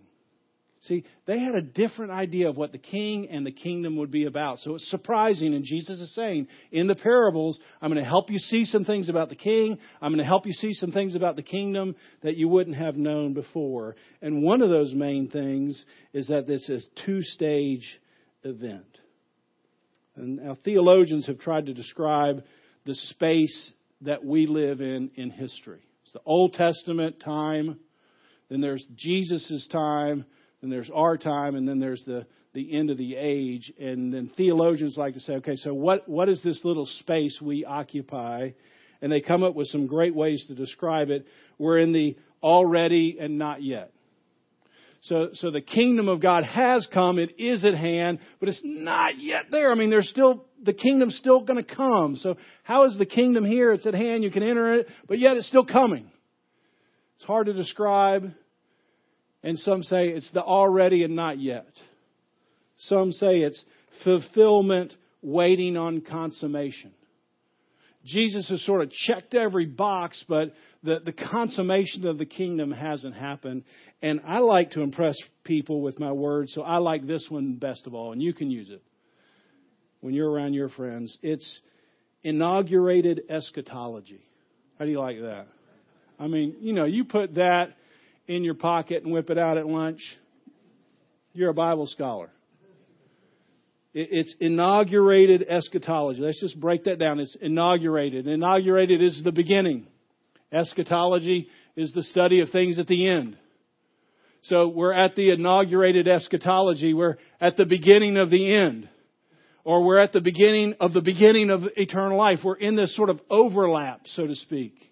See, 0.86 1.04
they 1.28 1.40
had 1.40 1.54
a 1.54 1.62
different 1.62 2.12
idea 2.12 2.50
of 2.50 2.58
what 2.58 2.72
the 2.72 2.80
king 2.80 3.30
and 3.30 3.46
the 3.46 3.52
kingdom 3.52 3.98
would 3.98 4.10
be 4.10 4.26
about. 4.26 4.58
So 4.60 4.74
it's 4.74 4.90
surprising, 4.90 5.54
and 5.54 5.64
Jesus 5.64 6.00
is 6.00 6.16
saying 6.16 6.48
in 6.72 6.88
the 6.88 6.96
parables, 6.96 7.60
I'm 7.80 7.92
going 7.92 8.04
to 8.04 8.10
help 8.10 8.32
you 8.32 8.40
see 8.40 8.66
some 8.66 8.84
things 8.84 9.08
about 9.08 9.30
the 9.30 9.36
king. 9.36 9.78
I'm 10.02 10.12
going 10.12 10.24
to 10.24 10.28
help 10.28 10.48
you 10.48 10.54
see 10.54 10.74
some 10.74 10.92
things 10.92 11.16
about 11.16 11.36
the 11.36 11.44
kingdom 11.44 11.96
that 12.24 12.36
you 12.36 12.48
wouldn't 12.48 12.78
have 12.78 12.96
known 12.96 13.34
before. 13.34 13.96
And 14.24 14.42
one 14.42 14.64
of 14.64 14.72
those 14.72 14.92
main 14.92 15.30
things 15.30 15.86
is 16.14 16.30
that 16.30 16.48
this 16.48 16.68
is 16.68 16.84
two 17.06 17.22
stage 17.22 18.00
event. 18.44 18.98
And 20.16 20.38
now 20.38 20.58
theologians 20.66 21.28
have 21.28 21.38
tried 21.38 21.68
to 21.68 21.76
describe 21.76 22.44
the 22.86 22.96
space 22.96 23.72
that 24.02 24.26
we 24.26 24.48
live 24.48 24.82
in 24.82 25.12
in 25.14 25.30
history. 25.30 25.84
It's 26.06 26.14
the 26.14 26.22
Old 26.26 26.54
Testament 26.54 27.20
time 27.24 27.80
then 28.52 28.60
there's 28.60 28.86
Jesus' 28.98 29.66
time, 29.72 30.26
then 30.62 30.70
there's 30.70 30.92
our 30.94 31.18
time, 31.18 31.56
and 31.56 31.68
then 31.68 31.80
there's 31.80 32.04
the, 32.06 32.26
the 32.54 32.78
end 32.78 32.90
of 32.90 32.98
the 32.98 33.16
age. 33.16 33.72
And 33.80 34.14
then 34.14 34.32
theologians 34.38 34.96
like 34.98 35.16
to 35.16 35.20
say, 35.20 35.34
okay, 35.34 35.56
so 35.56 35.74
what, 35.74 36.08
what 36.08 36.30
is 36.30 36.42
this 36.44 36.62
little 36.64 36.86
space 36.86 37.40
we 37.42 37.66
occupy? 37.66 38.52
And 39.02 39.12
they 39.12 39.22
come 39.22 39.44
up 39.44 39.56
with 39.56 39.68
some 39.68 39.88
great 39.88 40.14
ways 40.14 40.46
to 40.48 40.56
describe 40.56 41.10
it. 41.10 41.26
We're 41.58 41.80
in 41.80 41.92
the 41.92 42.16
already 42.44 43.18
and 43.20 43.40
not 43.40 43.64
yet. 43.64 43.92
So, 45.04 45.30
so 45.34 45.50
the 45.50 45.62
kingdom 45.62 46.08
of 46.08 46.22
God 46.22 46.44
has 46.44 46.88
come. 46.94 47.18
It 47.18 47.40
is 47.40 47.66
at 47.66 47.74
hand, 47.74 48.20
but 48.40 48.50
it's 48.50 48.62
not 48.64 49.18
yet 49.18 49.46
there. 49.50 49.72
I 49.72 49.76
mean, 49.76 49.90
there's 49.90 50.10
still, 50.10 50.46
the 50.62 50.74
kingdom's 50.74 51.16
still 51.16 51.42
going 51.42 51.64
to 51.64 51.76
come. 51.76 52.18
So 52.18 52.38
how 52.62 52.84
is 52.84 52.96
the 53.00 53.08
kingdom 53.08 53.44
here? 53.44 53.74
It's 53.74 53.88
at 53.88 53.96
hand. 53.96 54.24
You 54.24 54.30
can 54.30 54.44
enter 54.44 54.76
it, 54.76 54.88
but 55.08 55.18
yet 55.18 55.38
it's 55.38 55.48
still 55.48 55.66
coming. 55.66 56.12
It's 57.16 57.24
hard 57.24 57.48
to 57.48 57.54
describe. 57.54 58.32
And 59.44 59.58
some 59.58 59.84
say 59.84 60.10
it's 60.10 60.30
the 60.32 60.42
already 60.44 61.04
and 61.04 61.16
not 61.16 61.40
yet. 61.40 61.68
Some 62.78 63.12
say 63.12 63.40
it's 63.40 63.64
fulfillment 64.04 64.94
waiting 65.22 65.78
on 65.78 66.02
consummation. 66.02 66.92
Jesus 68.06 68.50
has 68.50 68.66
sort 68.66 68.82
of 68.82 68.92
checked 68.92 69.36
every 69.36 69.66
box, 69.66 70.24
but 70.28 70.54
the, 70.84 71.00
the 71.06 71.12
consummation 71.12 72.08
of 72.08 72.18
the 72.18 72.26
kingdom 72.26 72.72
hasn't 72.72 73.16
happened. 73.16 73.64
And 74.02 74.22
I 74.26 74.40
like 74.40 74.72
to 74.72 74.82
impress 74.82 75.16
people 75.44 75.82
with 75.82 76.00
my 76.00 76.12
words, 76.12 76.54
so 76.54 76.64
I 76.64 76.78
like 76.78 77.06
this 77.06 77.28
one 77.30 77.56
best 77.56 77.86
of 77.86 77.94
all, 77.94 78.12
and 78.12 78.22
you 78.22 78.34
can 78.34 78.50
use 78.50 78.70
it 78.72 78.82
when 80.00 80.16
you're 80.16 80.30
around 80.30 80.54
your 80.54 80.70
friends. 80.70 81.16
It's 81.22 81.60
inaugurated 82.24 83.22
eschatology. 83.30 84.22
How 84.80 84.86
do 84.86 84.92
you 84.92 85.00
like 85.00 85.20
that? 85.20 85.46
I 86.20 86.28
mean, 86.28 86.56
you 86.60 86.74
know, 86.74 86.86
you 86.86 87.06
put 87.06 87.36
that 87.36 87.76
in 88.28 88.44
your 88.44 88.56
pocket 88.56 89.04
and 89.04 89.12
whip 89.12 89.30
it 89.30 89.38
out 89.38 89.58
at 89.58 89.66
lunch, 89.68 90.02
you're 91.34 91.50
a 91.50 91.54
Bible 91.54 91.88
scholar. 91.88 92.30
It's 93.94 94.34
inaugurated 94.40 95.46
eschatology. 95.50 96.22
Let's 96.22 96.40
just 96.40 96.58
break 96.60 96.86
that 96.86 96.98
down. 96.98 97.20
It's 97.20 97.36
inaugurated. 97.42 98.26
Inaugurated 98.26 99.02
is 99.02 99.22
the 99.22 99.34
beginning. 99.34 99.88
Eschatology 100.52 101.50
is 101.76 101.92
the 101.94 102.04
study 102.04 102.40
of 102.40 102.50
things 102.52 102.80
at 102.80 102.88
the 102.88 103.10
end. 103.10 103.38
So 104.44 104.70
we're 104.70 104.94
at 104.94 105.16
the 105.16 105.32
inaugurated 105.32 106.08
eschatology. 106.08 106.94
We're 106.94 107.18
at 107.40 107.58
the 107.58 107.66
beginning 107.66 108.18
of 108.18 108.30
the 108.30 108.54
end. 108.54 108.88
Or 109.64 109.86
we're 109.86 110.00
at 110.00 110.14
the 110.14 110.22
beginning 110.22 110.76
of 110.80 110.94
the 110.94 111.02
beginning 111.02 111.50
of 111.50 111.62
eternal 111.76 112.18
life. 112.18 112.40
We're 112.44 112.56
in 112.56 112.76
this 112.76 112.96
sort 112.96 113.10
of 113.10 113.20
overlap, 113.30 114.02
so 114.06 114.26
to 114.26 114.36
speak. 114.36 114.91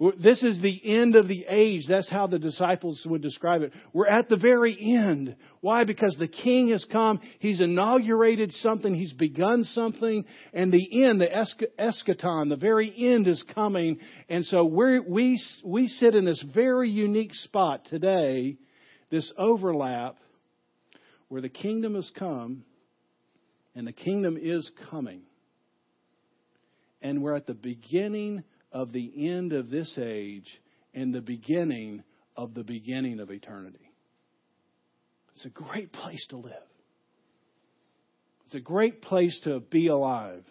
This 0.00 0.44
is 0.44 0.62
the 0.62 0.80
end 0.84 1.16
of 1.16 1.26
the 1.26 1.44
age. 1.48 1.86
That's 1.88 2.08
how 2.08 2.28
the 2.28 2.38
disciples 2.38 3.04
would 3.04 3.20
describe 3.20 3.62
it. 3.62 3.72
We're 3.92 4.06
at 4.06 4.28
the 4.28 4.36
very 4.36 4.78
end. 4.80 5.34
Why? 5.60 5.82
Because 5.82 6.16
the 6.16 6.28
king 6.28 6.68
has 6.68 6.86
come. 6.90 7.18
He's 7.40 7.60
inaugurated 7.60 8.52
something. 8.52 8.94
He's 8.94 9.12
begun 9.12 9.64
something. 9.64 10.24
And 10.52 10.72
the 10.72 11.04
end, 11.04 11.20
the 11.20 11.26
eschaton, 11.26 12.48
the 12.48 12.56
very 12.56 12.94
end 12.96 13.26
is 13.26 13.42
coming. 13.56 13.98
And 14.28 14.46
so 14.46 14.64
we 14.64 15.00
we, 15.00 15.42
we 15.64 15.88
sit 15.88 16.14
in 16.14 16.24
this 16.24 16.44
very 16.54 16.88
unique 16.88 17.34
spot 17.34 17.86
today, 17.86 18.56
this 19.10 19.32
overlap, 19.36 20.16
where 21.26 21.42
the 21.42 21.48
kingdom 21.48 21.96
has 21.96 22.08
come 22.16 22.62
and 23.74 23.84
the 23.84 23.92
kingdom 23.92 24.38
is 24.40 24.70
coming. 24.90 25.22
And 27.02 27.20
we're 27.20 27.34
at 27.34 27.46
the 27.48 27.54
beginning 27.54 28.44
of 28.72 28.92
the 28.92 29.28
end 29.28 29.52
of 29.52 29.70
this 29.70 29.98
age 30.00 30.48
and 30.94 31.14
the 31.14 31.20
beginning 31.20 32.02
of 32.36 32.54
the 32.54 32.64
beginning 32.64 33.20
of 33.20 33.30
eternity. 33.30 33.92
It's 35.34 35.46
a 35.46 35.50
great 35.50 35.92
place 35.92 36.24
to 36.30 36.36
live. 36.36 36.52
It's 38.46 38.54
a 38.54 38.60
great 38.60 39.02
place 39.02 39.38
to 39.44 39.60
be 39.60 39.88
alive. 39.88 40.44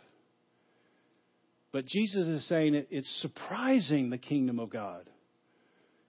But 1.72 1.86
Jesus 1.86 2.28
is 2.28 2.48
saying 2.48 2.76
it, 2.76 2.88
it's 2.92 3.22
surprising 3.22 4.10
the 4.10 4.18
kingdom 4.18 4.60
of 4.60 4.70
God. 4.70 5.10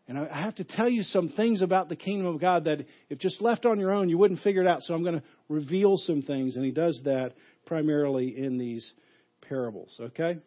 And 0.06 0.18
I 0.18 0.42
have 0.42 0.54
to 0.54 0.64
tell 0.64 0.88
you 0.88 1.02
some 1.02 1.28
things 1.30 1.60
about 1.60 1.88
the 1.90 1.96
kingdom 1.96 2.26
of 2.26 2.40
God 2.40 2.64
that, 2.64 2.86
if 3.10 3.18
just 3.18 3.42
left 3.42 3.66
on 3.66 3.78
your 3.78 3.92
own, 3.92 4.08
you 4.08 4.16
wouldn't 4.16 4.40
figure 4.40 4.62
it 4.62 4.68
out. 4.68 4.82
So 4.82 4.94
I'm 4.94 5.02
going 5.02 5.20
to 5.20 5.22
reveal 5.50 5.98
some 5.98 6.22
things, 6.22 6.56
and 6.56 6.64
he 6.64 6.70
does 6.70 6.98
that 7.04 7.34
primarily 7.66 8.34
in 8.36 8.56
these 8.56 8.90
parables. 9.42 9.94
Okay? 10.00 10.38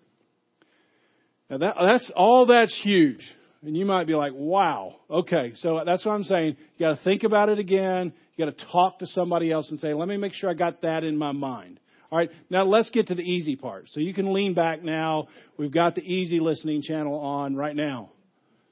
Now 1.51 1.57
that, 1.57 1.75
that's 1.79 2.11
all 2.15 2.45
that's 2.45 2.77
huge. 2.81 3.19
And 3.61 3.75
you 3.75 3.85
might 3.85 4.07
be 4.07 4.15
like, 4.15 4.31
wow, 4.33 4.95
okay. 5.09 5.51
So 5.55 5.81
that's 5.85 6.05
what 6.05 6.13
I'm 6.13 6.23
saying. 6.23 6.55
You 6.77 6.87
got 6.87 6.97
to 6.97 7.03
think 7.03 7.23
about 7.23 7.49
it 7.49 7.59
again. 7.59 8.13
You 8.35 8.45
got 8.45 8.57
to 8.57 8.65
talk 8.67 8.99
to 8.99 9.05
somebody 9.05 9.51
else 9.51 9.69
and 9.69 9.79
say, 9.79 9.93
let 9.93 10.07
me 10.07 10.15
make 10.15 10.33
sure 10.33 10.49
I 10.49 10.53
got 10.53 10.81
that 10.83 11.03
in 11.03 11.17
my 11.17 11.33
mind. 11.33 11.79
All 12.09 12.17
right, 12.17 12.29
now 12.49 12.63
let's 12.63 12.89
get 12.89 13.07
to 13.07 13.15
the 13.15 13.21
easy 13.21 13.55
part. 13.57 13.85
So 13.89 13.99
you 13.99 14.13
can 14.13 14.33
lean 14.33 14.53
back 14.53 14.81
now. 14.81 15.27
We've 15.57 15.73
got 15.73 15.95
the 15.95 16.01
easy 16.01 16.39
listening 16.39 16.81
channel 16.81 17.15
on 17.15 17.55
right 17.55 17.75
now. 17.75 18.11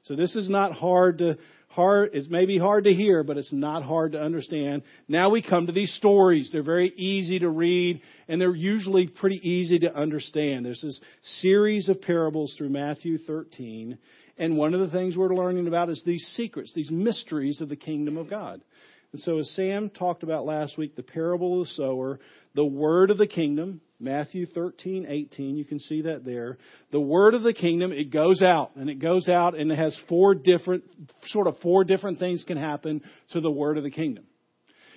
So 0.04 0.16
this 0.16 0.36
is 0.36 0.50
not 0.50 0.72
hard 0.72 1.20
to 1.20 1.38
hard 1.70 2.10
it's 2.14 2.28
maybe 2.30 2.58
hard 2.58 2.86
to 2.86 2.94
hear, 2.94 3.24
but 3.24 3.38
it's 3.38 3.54
not 3.54 3.84
hard 3.84 4.14
to 4.14 4.22
understand. 4.22 4.84
Now 5.08 5.30
we 5.30 5.42
come 5.42 5.68
to 5.68 5.72
these 5.72 5.94
stories. 5.94 6.50
They're 6.52 6.64
very 6.64 6.90
easy 6.90 7.40
to 7.40 7.50
read 7.50 8.02
and 8.28 8.42
they're 8.42 8.56
usually 8.56 9.08
pretty 9.08 9.40
easy 9.48 9.80
to 9.80 9.96
understand. 9.96 10.66
There's 10.66 10.82
this 10.82 11.00
series 11.42 11.90
of 11.90 12.02
parables 12.02 12.56
through 12.58 12.70
Matthew 12.70 13.18
13, 13.18 13.98
and 14.38 14.58
one 14.58 14.74
of 14.74 14.80
the 14.80 14.90
things 14.90 15.16
we're 15.16 15.36
learning 15.36 15.68
about 15.68 15.90
is 15.90 16.02
these 16.06 16.26
secrets, 16.36 16.74
these 16.74 16.92
mysteries 16.92 17.62
of 17.62 17.70
the 17.70 17.76
kingdom 17.76 18.18
of 18.18 18.30
God. 18.30 18.62
And 19.12 19.22
so 19.22 19.40
as 19.40 19.50
Sam 19.52 19.90
talked 19.90 20.24
about 20.24 20.46
last 20.46 20.78
week, 20.78 20.96
the 20.96 21.04
parable 21.04 21.62
of 21.62 21.68
the 21.68 21.74
sower, 21.74 22.20
the 22.56 22.66
word 22.66 23.12
of 23.12 23.18
the 23.18 23.28
kingdom, 23.28 23.82
Matthew 24.00 24.46
13, 24.46 25.06
18, 25.08 25.58
you 25.58 25.66
can 25.66 25.80
see 25.80 26.04
that 26.04 26.24
there. 26.26 26.58
The 26.92 27.00
word 27.00 27.34
of 27.34 27.44
the 27.44 27.54
kingdom, 27.54 27.92
it 27.92 28.12
goes 28.12 28.42
out, 28.42 28.72
and 28.76 28.90
it 28.90 29.00
goes 29.00 29.28
out 29.28 29.58
and 29.58 29.72
it 29.72 29.78
has 29.78 29.98
four 30.08 30.36
different, 30.36 30.84
sort 31.28 31.48
of 31.48 31.58
four 31.60 31.84
different 31.84 32.20
things 32.20 32.44
can 32.48 32.58
happen 32.58 33.04
to 33.32 33.42
the 33.42 33.52
word 33.52 33.78
of 33.78 33.84
the 33.84 33.92
kingdom. 33.92 34.24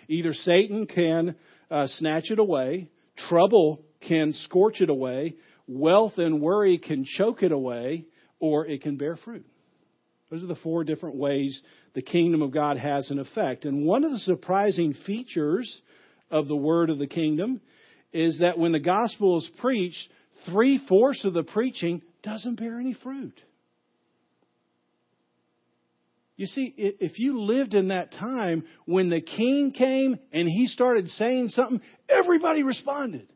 Either 0.08 0.32
Satan 0.32 0.86
can 0.86 1.36
uh, 1.70 1.86
snatch 1.86 2.30
it 2.30 2.38
away, 2.38 2.88
trouble 3.28 3.82
can 4.06 4.32
scorch 4.32 4.80
it 4.80 4.90
away, 4.90 5.34
wealth 5.66 6.14
and 6.18 6.40
worry 6.40 6.78
can 6.78 7.04
choke 7.04 7.42
it 7.42 7.52
away, 7.52 8.06
or 8.38 8.66
it 8.66 8.82
can 8.82 8.96
bear 8.96 9.16
fruit. 9.16 9.46
Those 10.30 10.42
are 10.42 10.48
the 10.48 10.56
four 10.56 10.82
different 10.84 11.16
ways 11.16 11.60
the 11.94 12.02
kingdom 12.02 12.40
of 12.40 12.52
God 12.52 12.78
has 12.78 13.10
an 13.10 13.18
effect. 13.18 13.64
And 13.64 13.86
one 13.86 14.04
of 14.04 14.12
the 14.12 14.18
surprising 14.20 14.94
features 15.06 15.80
of 16.32 16.48
the 16.48 16.56
word 16.56 16.90
of 16.90 16.98
the 16.98 17.06
kingdom 17.06 17.60
is 18.12 18.40
that 18.40 18.58
when 18.58 18.72
the 18.72 18.80
gospel 18.80 19.38
is 19.38 19.48
preached, 19.58 20.08
three 20.46 20.80
fourths 20.88 21.24
of 21.24 21.34
the 21.34 21.44
preaching 21.44 22.02
doesn't 22.22 22.56
bear 22.56 22.78
any 22.78 22.94
fruit. 22.94 23.38
You 26.36 26.46
see, 26.46 26.74
if 26.76 27.18
you 27.18 27.40
lived 27.40 27.74
in 27.74 27.88
that 27.88 28.12
time 28.12 28.64
when 28.86 29.10
the 29.10 29.20
king 29.20 29.72
came 29.76 30.18
and 30.32 30.48
he 30.48 30.66
started 30.66 31.08
saying 31.10 31.50
something, 31.50 31.80
everybody 32.08 32.62
responded. 32.62 33.28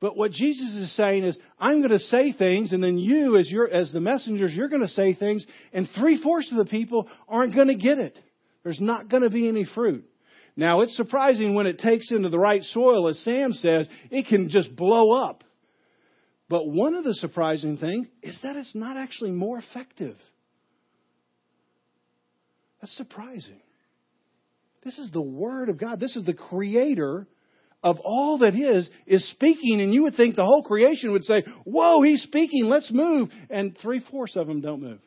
But 0.00 0.16
what 0.16 0.32
Jesus 0.32 0.74
is 0.76 0.94
saying 0.96 1.24
is, 1.24 1.38
I'm 1.58 1.78
going 1.78 1.92
to 1.92 1.98
say 1.98 2.32
things, 2.32 2.72
and 2.74 2.82
then 2.82 2.98
you, 2.98 3.38
as 3.38 3.50
your 3.50 3.70
as 3.70 3.90
the 3.92 4.00
messengers, 4.00 4.52
you're 4.52 4.68
going 4.68 4.82
to 4.82 4.88
say 4.88 5.14
things, 5.14 5.46
and 5.72 5.88
three 5.96 6.20
fourths 6.22 6.52
of 6.52 6.58
the 6.58 6.70
people 6.70 7.08
aren't 7.26 7.54
going 7.54 7.68
to 7.68 7.74
get 7.74 7.98
it. 7.98 8.18
There's 8.64 8.80
not 8.80 9.08
going 9.08 9.22
to 9.22 9.30
be 9.30 9.48
any 9.48 9.64
fruit. 9.64 10.04
Now, 10.56 10.82
it's 10.82 10.96
surprising 10.96 11.54
when 11.54 11.66
it 11.66 11.80
takes 11.80 12.10
into 12.12 12.28
the 12.28 12.38
right 12.38 12.62
soil, 12.62 13.08
as 13.08 13.18
Sam 13.24 13.52
says, 13.52 13.88
it 14.10 14.26
can 14.26 14.48
just 14.48 14.74
blow 14.76 15.10
up. 15.10 15.42
But 16.48 16.68
one 16.68 16.94
of 16.94 17.04
the 17.04 17.14
surprising 17.14 17.76
things 17.76 18.06
is 18.22 18.38
that 18.42 18.56
it's 18.56 18.74
not 18.74 18.96
actually 18.96 19.32
more 19.32 19.58
effective. 19.58 20.16
That's 22.80 22.96
surprising. 22.96 23.60
This 24.84 24.98
is 24.98 25.10
the 25.10 25.22
Word 25.22 25.70
of 25.70 25.78
God. 25.78 25.98
This 25.98 26.14
is 26.14 26.24
the 26.24 26.34
Creator 26.34 27.26
of 27.82 27.98
all 28.04 28.38
that 28.38 28.54
is, 28.54 28.88
is 29.06 29.28
speaking, 29.30 29.80
and 29.80 29.92
you 29.92 30.04
would 30.04 30.14
think 30.14 30.36
the 30.36 30.44
whole 30.44 30.62
creation 30.62 31.12
would 31.12 31.24
say, 31.24 31.44
Whoa, 31.64 32.02
He's 32.02 32.22
speaking, 32.22 32.66
let's 32.66 32.90
move. 32.92 33.30
And 33.50 33.76
three 33.80 34.04
fourths 34.10 34.36
of 34.36 34.46
them 34.46 34.60
don't 34.60 34.82
move. 34.82 35.00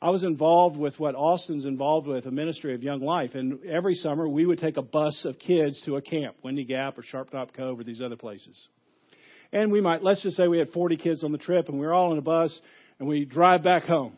I 0.00 0.10
was 0.10 0.22
involved 0.22 0.76
with 0.76 0.98
what 1.00 1.16
Austin's 1.16 1.66
involved 1.66 2.06
with, 2.06 2.26
a 2.26 2.30
ministry 2.30 2.72
of 2.74 2.84
young 2.84 3.00
life. 3.00 3.34
And 3.34 3.64
every 3.64 3.94
summer 3.94 4.28
we 4.28 4.46
would 4.46 4.60
take 4.60 4.76
a 4.76 4.82
bus 4.82 5.24
of 5.24 5.40
kids 5.40 5.82
to 5.86 5.96
a 5.96 6.02
camp, 6.02 6.36
Windy 6.44 6.64
Gap 6.64 6.96
or 6.98 7.02
Sharp 7.02 7.30
Top 7.30 7.52
Cove 7.52 7.80
or 7.80 7.84
these 7.84 8.00
other 8.00 8.16
places. 8.16 8.56
And 9.52 9.72
we 9.72 9.80
might, 9.80 10.02
let's 10.02 10.22
just 10.22 10.36
say 10.36 10.46
we 10.46 10.58
had 10.58 10.68
40 10.68 10.98
kids 10.98 11.24
on 11.24 11.32
the 11.32 11.38
trip 11.38 11.68
and 11.68 11.80
we 11.80 11.86
were 11.86 11.94
all 11.94 12.12
in 12.12 12.18
a 12.18 12.22
bus 12.22 12.60
and 13.00 13.08
we 13.08 13.24
drive 13.24 13.64
back 13.64 13.84
home. 13.84 14.12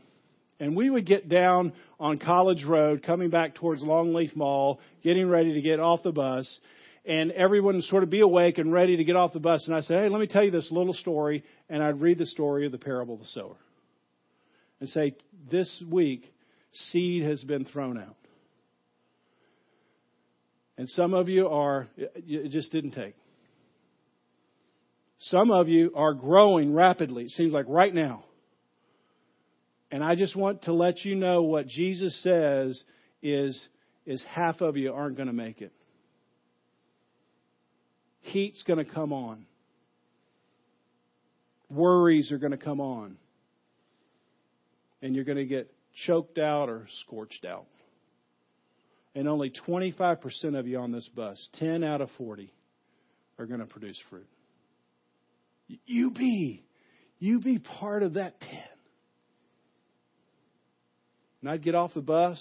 And 0.58 0.76
we 0.76 0.90
would 0.90 1.06
get 1.06 1.30
down 1.30 1.72
on 1.98 2.18
College 2.18 2.64
Road, 2.64 3.02
coming 3.02 3.30
back 3.30 3.54
towards 3.54 3.82
Longleaf 3.82 4.36
Mall, 4.36 4.80
getting 5.02 5.30
ready 5.30 5.54
to 5.54 5.62
get 5.62 5.80
off 5.80 6.02
the 6.02 6.12
bus. 6.12 6.60
And 7.06 7.32
everyone 7.32 7.76
would 7.76 7.84
sort 7.84 8.02
of 8.02 8.10
be 8.10 8.20
awake 8.20 8.58
and 8.58 8.70
ready 8.70 8.98
to 8.98 9.04
get 9.04 9.16
off 9.16 9.32
the 9.32 9.40
bus. 9.40 9.64
And 9.66 9.74
I 9.74 9.80
said, 9.80 10.02
hey, 10.02 10.08
let 10.10 10.20
me 10.20 10.26
tell 10.26 10.44
you 10.44 10.50
this 10.50 10.70
little 10.70 10.92
story. 10.92 11.42
And 11.70 11.82
I'd 11.82 12.02
read 12.02 12.18
the 12.18 12.26
story 12.26 12.66
of 12.66 12.72
the 12.72 12.78
parable 12.78 13.14
of 13.14 13.20
the 13.20 13.26
sower 13.28 13.56
and 14.80 14.88
say, 14.88 15.14
This 15.50 15.82
week, 15.88 16.32
seed 16.72 17.24
has 17.24 17.42
been 17.44 17.64
thrown 17.64 17.98
out. 17.98 18.16
And 20.76 20.88
some 20.88 21.12
of 21.12 21.28
you 21.28 21.48
are, 21.48 21.88
it 21.96 22.50
just 22.50 22.72
didn't 22.72 22.92
take. 22.92 23.14
Some 25.18 25.50
of 25.50 25.68
you 25.68 25.92
are 25.94 26.14
growing 26.14 26.72
rapidly. 26.72 27.24
It 27.24 27.30
seems 27.32 27.52
like 27.52 27.66
right 27.68 27.94
now. 27.94 28.24
And 29.90 30.02
I 30.02 30.14
just 30.14 30.34
want 30.34 30.62
to 30.62 30.72
let 30.72 31.04
you 31.04 31.14
know 31.14 31.42
what 31.42 31.66
Jesus 31.66 32.18
says 32.22 32.82
is, 33.22 33.68
is 34.06 34.24
half 34.30 34.62
of 34.62 34.78
you 34.78 34.94
aren't 34.94 35.16
going 35.16 35.26
to 35.26 35.34
make 35.34 35.60
it. 35.60 35.72
Heat's 38.22 38.62
going 38.62 38.78
to 38.82 38.90
come 38.90 39.12
on. 39.12 39.44
Worries 41.68 42.32
are 42.32 42.38
going 42.38 42.52
to 42.52 42.58
come 42.58 42.80
on. 42.80 43.16
And 45.02 45.14
you're 45.14 45.24
going 45.24 45.38
to 45.38 45.46
get 45.46 45.72
choked 46.06 46.38
out 46.38 46.68
or 46.68 46.86
scorched 47.02 47.44
out. 47.44 47.66
And 49.14 49.26
only 49.28 49.50
25% 49.66 50.58
of 50.58 50.68
you 50.68 50.78
on 50.78 50.92
this 50.92 51.08
bus, 51.14 51.48
10 51.54 51.82
out 51.82 52.00
of 52.00 52.10
40, 52.16 52.52
are 53.38 53.46
going 53.46 53.60
to 53.60 53.66
produce 53.66 54.00
fruit. 54.08 54.28
You 55.86 56.10
be, 56.10 56.64
you 57.18 57.40
be 57.40 57.58
part 57.58 58.02
of 58.02 58.14
that 58.14 58.40
10. 58.40 58.50
And 61.40 61.50
I'd 61.50 61.62
get 61.62 61.74
off 61.74 61.94
the 61.94 62.02
bus. 62.02 62.38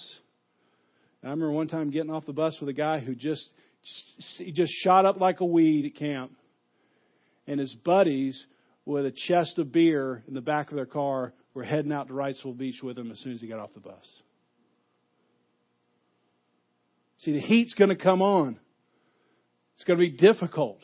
I 1.22 1.28
remember 1.28 1.52
one 1.52 1.68
time 1.68 1.90
getting 1.90 2.10
off 2.10 2.26
the 2.26 2.32
bus 2.32 2.56
with 2.60 2.68
a 2.68 2.74
guy 2.74 2.98
who 3.00 3.14
just 3.14 3.48
he 4.36 4.52
just 4.52 4.72
shot 4.84 5.06
up 5.06 5.20
like 5.20 5.40
a 5.40 5.44
weed 5.44 5.86
at 5.86 5.98
camp, 5.98 6.32
and 7.46 7.58
his 7.58 7.74
buddies 7.84 8.44
with 8.84 9.06
a 9.06 9.12
chest 9.28 9.58
of 9.58 9.72
beer 9.72 10.22
in 10.28 10.34
the 10.34 10.40
back 10.40 10.70
of 10.70 10.76
their 10.76 10.86
car 10.86 11.32
were 11.54 11.64
heading 11.64 11.92
out 11.92 12.08
to 12.08 12.14
Wrightsville 12.14 12.56
Beach 12.56 12.82
with 12.82 12.98
him 12.98 13.10
as 13.10 13.18
soon 13.20 13.34
as 13.34 13.40
he 13.40 13.46
got 13.46 13.58
off 13.58 13.74
the 13.74 13.80
bus. 13.80 13.94
See, 17.18 17.32
the 17.32 17.40
heat's 17.40 17.74
going 17.74 17.90
to 17.90 17.96
come 17.96 18.22
on. 18.22 18.58
It's 19.74 19.84
going 19.84 19.98
to 19.98 20.04
be 20.04 20.16
difficult. 20.16 20.80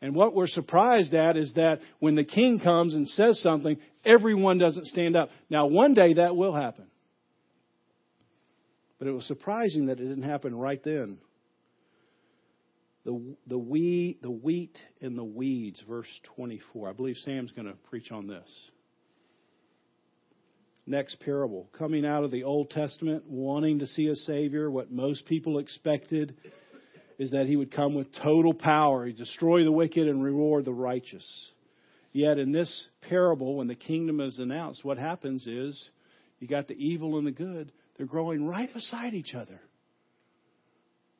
And 0.00 0.14
what 0.14 0.34
we're 0.34 0.48
surprised 0.48 1.14
at 1.14 1.36
is 1.36 1.52
that 1.54 1.80
when 1.98 2.14
the 2.14 2.24
king 2.24 2.60
comes 2.60 2.94
and 2.94 3.08
says 3.08 3.40
something, 3.40 3.78
everyone 4.04 4.58
doesn't 4.58 4.86
stand 4.86 5.16
up. 5.16 5.30
Now, 5.48 5.66
one 5.66 5.94
day 5.94 6.14
that 6.14 6.36
will 6.36 6.54
happen. 6.54 6.86
But 8.98 9.08
it 9.08 9.12
was 9.12 9.24
surprising 9.26 9.86
that 9.86 9.98
it 9.98 10.06
didn't 10.06 10.22
happen 10.24 10.58
right 10.58 10.82
then. 10.84 11.18
The, 13.04 13.36
the, 13.46 13.58
wheat, 13.58 14.22
the 14.22 14.30
wheat 14.30 14.76
and 15.00 15.16
the 15.16 15.24
weeds, 15.24 15.82
verse 15.88 16.08
24. 16.36 16.88
I 16.88 16.92
believe 16.92 17.16
Sam's 17.16 17.52
going 17.52 17.68
to 17.68 17.74
preach 17.90 18.10
on 18.12 18.26
this. 18.26 18.48
Next 20.86 21.18
parable. 21.20 21.68
Coming 21.78 22.04
out 22.04 22.24
of 22.24 22.30
the 22.30 22.44
Old 22.44 22.70
Testament, 22.70 23.24
wanting 23.26 23.78
to 23.78 23.86
see 23.86 24.08
a 24.08 24.16
Savior, 24.16 24.70
what 24.70 24.90
most 24.90 25.24
people 25.26 25.58
expected 25.58 26.36
is 27.18 27.30
that 27.30 27.46
he 27.46 27.56
would 27.56 27.72
come 27.72 27.94
with 27.94 28.08
total 28.22 28.52
power. 28.52 29.06
He'd 29.06 29.16
destroy 29.16 29.64
the 29.64 29.72
wicked 29.72 30.06
and 30.06 30.22
reward 30.22 30.66
the 30.66 30.74
righteous. 30.74 31.26
Yet 32.12 32.38
in 32.38 32.52
this 32.52 32.86
parable, 33.08 33.56
when 33.56 33.66
the 33.66 33.74
kingdom 33.74 34.20
is 34.20 34.38
announced, 34.38 34.84
what 34.84 34.98
happens 34.98 35.46
is 35.46 35.88
you 36.38 36.48
got 36.48 36.68
the 36.68 36.74
evil 36.74 37.16
and 37.16 37.26
the 37.26 37.32
good. 37.32 37.72
They're 37.96 38.06
growing 38.06 38.46
right 38.46 38.72
beside 38.72 39.14
each 39.14 39.34
other. 39.34 39.60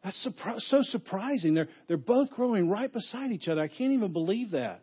That's 0.02 0.28
so 0.58 0.82
surprising. 0.82 1.54
They're, 1.54 1.68
they're 1.88 1.96
both 1.96 2.30
growing 2.30 2.68
right 2.68 2.92
beside 2.92 3.32
each 3.32 3.48
other. 3.48 3.62
I 3.62 3.68
can't 3.68 3.92
even 3.92 4.12
believe 4.12 4.50
that. 4.50 4.82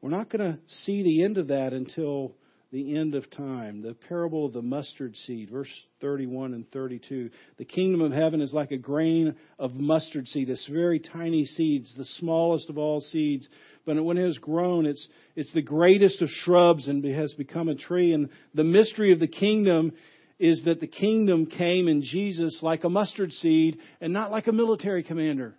We're 0.00 0.10
not 0.10 0.30
going 0.30 0.52
to 0.52 0.58
see 0.84 1.02
the 1.02 1.22
end 1.24 1.36
of 1.36 1.48
that 1.48 1.74
until 1.74 2.34
the 2.74 2.96
end 2.96 3.14
of 3.14 3.30
time. 3.30 3.82
The 3.82 3.94
parable 4.08 4.46
of 4.46 4.52
the 4.52 4.60
mustard 4.60 5.14
seed, 5.14 5.48
verse 5.48 5.68
31 6.00 6.54
and 6.54 6.68
32. 6.72 7.30
The 7.56 7.64
kingdom 7.64 8.00
of 8.00 8.10
heaven 8.10 8.40
is 8.40 8.52
like 8.52 8.72
a 8.72 8.76
grain 8.76 9.36
of 9.60 9.74
mustard 9.74 10.26
seed, 10.26 10.48
this 10.48 10.68
very 10.68 10.98
tiny 10.98 11.44
seeds, 11.44 11.94
the 11.96 12.04
smallest 12.18 12.68
of 12.68 12.76
all 12.76 13.00
seeds. 13.00 13.48
But 13.86 14.04
when 14.04 14.18
it 14.18 14.26
has 14.26 14.38
grown, 14.38 14.86
it's, 14.86 15.06
it's 15.36 15.52
the 15.54 15.62
greatest 15.62 16.20
of 16.20 16.28
shrubs 16.28 16.88
and 16.88 17.04
has 17.04 17.32
become 17.34 17.68
a 17.68 17.76
tree. 17.76 18.12
And 18.12 18.28
the 18.54 18.64
mystery 18.64 19.12
of 19.12 19.20
the 19.20 19.28
kingdom 19.28 19.92
is 20.40 20.64
that 20.64 20.80
the 20.80 20.88
kingdom 20.88 21.46
came 21.46 21.86
in 21.86 22.02
Jesus 22.02 22.58
like 22.60 22.82
a 22.82 22.90
mustard 22.90 23.32
seed 23.34 23.78
and 24.00 24.12
not 24.12 24.32
like 24.32 24.48
a 24.48 24.52
military 24.52 25.04
commander. 25.04 25.54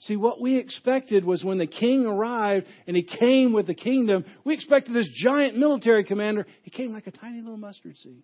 See, 0.00 0.16
what 0.16 0.40
we 0.40 0.56
expected 0.56 1.24
was 1.24 1.42
when 1.42 1.58
the 1.58 1.66
king 1.66 2.06
arrived 2.06 2.66
and 2.86 2.96
he 2.96 3.02
came 3.02 3.52
with 3.52 3.66
the 3.66 3.74
kingdom, 3.74 4.24
we 4.44 4.54
expected 4.54 4.94
this 4.94 5.10
giant 5.22 5.56
military 5.56 6.04
commander. 6.04 6.46
He 6.62 6.70
came 6.70 6.92
like 6.92 7.08
a 7.08 7.10
tiny 7.10 7.40
little 7.40 7.56
mustard 7.56 7.96
seed, 7.96 8.22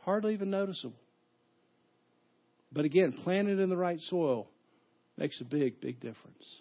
hardly 0.00 0.34
even 0.34 0.50
noticeable. 0.50 1.00
But 2.70 2.84
again, 2.84 3.12
planted 3.24 3.58
in 3.58 3.70
the 3.70 3.76
right 3.76 3.98
soil 4.00 4.48
makes 5.16 5.40
a 5.40 5.44
big, 5.44 5.80
big 5.80 6.00
difference. 6.00 6.60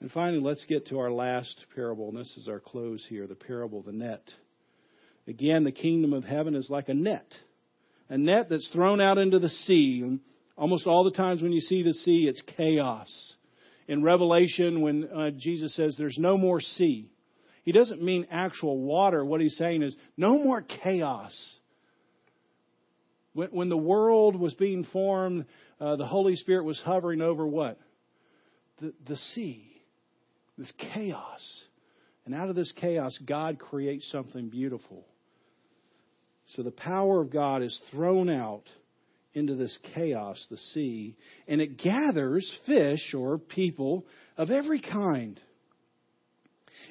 And 0.00 0.10
finally, 0.12 0.40
let's 0.40 0.64
get 0.66 0.88
to 0.88 0.98
our 0.98 1.10
last 1.10 1.64
parable, 1.74 2.10
and 2.10 2.18
this 2.18 2.36
is 2.36 2.46
our 2.46 2.60
close 2.60 3.04
here 3.08 3.26
the 3.26 3.34
parable 3.34 3.80
of 3.80 3.86
the 3.86 3.92
net. 3.92 4.22
Again, 5.26 5.64
the 5.64 5.72
kingdom 5.72 6.12
of 6.12 6.24
heaven 6.24 6.54
is 6.54 6.68
like 6.68 6.88
a 6.88 6.94
net, 6.94 7.26
a 8.08 8.18
net 8.18 8.48
that's 8.50 8.68
thrown 8.70 9.00
out 9.00 9.18
into 9.18 9.38
the 9.38 9.48
sea. 9.48 10.00
And 10.02 10.20
Almost 10.56 10.86
all 10.86 11.04
the 11.04 11.10
times 11.10 11.42
when 11.42 11.52
you 11.52 11.60
see 11.60 11.82
the 11.82 11.94
sea, 11.94 12.26
it's 12.28 12.42
chaos. 12.56 13.34
In 13.88 14.02
Revelation, 14.02 14.80
when 14.80 15.04
uh, 15.04 15.30
Jesus 15.36 15.74
says 15.74 15.96
there's 15.98 16.18
no 16.18 16.38
more 16.38 16.60
sea, 16.60 17.10
he 17.64 17.72
doesn't 17.72 18.02
mean 18.02 18.26
actual 18.30 18.78
water. 18.78 19.24
What 19.24 19.40
he's 19.40 19.56
saying 19.56 19.82
is 19.82 19.96
no 20.16 20.38
more 20.38 20.62
chaos. 20.62 21.34
When, 23.32 23.48
when 23.48 23.68
the 23.68 23.76
world 23.76 24.36
was 24.36 24.54
being 24.54 24.84
formed, 24.84 25.46
uh, 25.80 25.96
the 25.96 26.06
Holy 26.06 26.36
Spirit 26.36 26.64
was 26.64 26.80
hovering 26.84 27.20
over 27.20 27.46
what? 27.46 27.78
The, 28.80 28.94
the 29.06 29.16
sea. 29.16 29.70
This 30.56 30.72
chaos. 30.94 31.64
And 32.24 32.34
out 32.34 32.48
of 32.48 32.56
this 32.56 32.72
chaos, 32.72 33.18
God 33.26 33.58
creates 33.58 34.10
something 34.10 34.50
beautiful. 34.50 35.04
So 36.48 36.62
the 36.62 36.70
power 36.70 37.20
of 37.20 37.30
God 37.30 37.62
is 37.62 37.78
thrown 37.90 38.28
out 38.28 38.64
into 39.34 39.54
this 39.54 39.76
chaos, 39.94 40.44
the 40.50 40.56
sea, 40.56 41.16
and 41.46 41.60
it 41.60 41.76
gathers 41.76 42.50
fish 42.66 43.14
or 43.14 43.38
people 43.38 44.06
of 44.36 44.50
every 44.50 44.80
kind. 44.80 45.40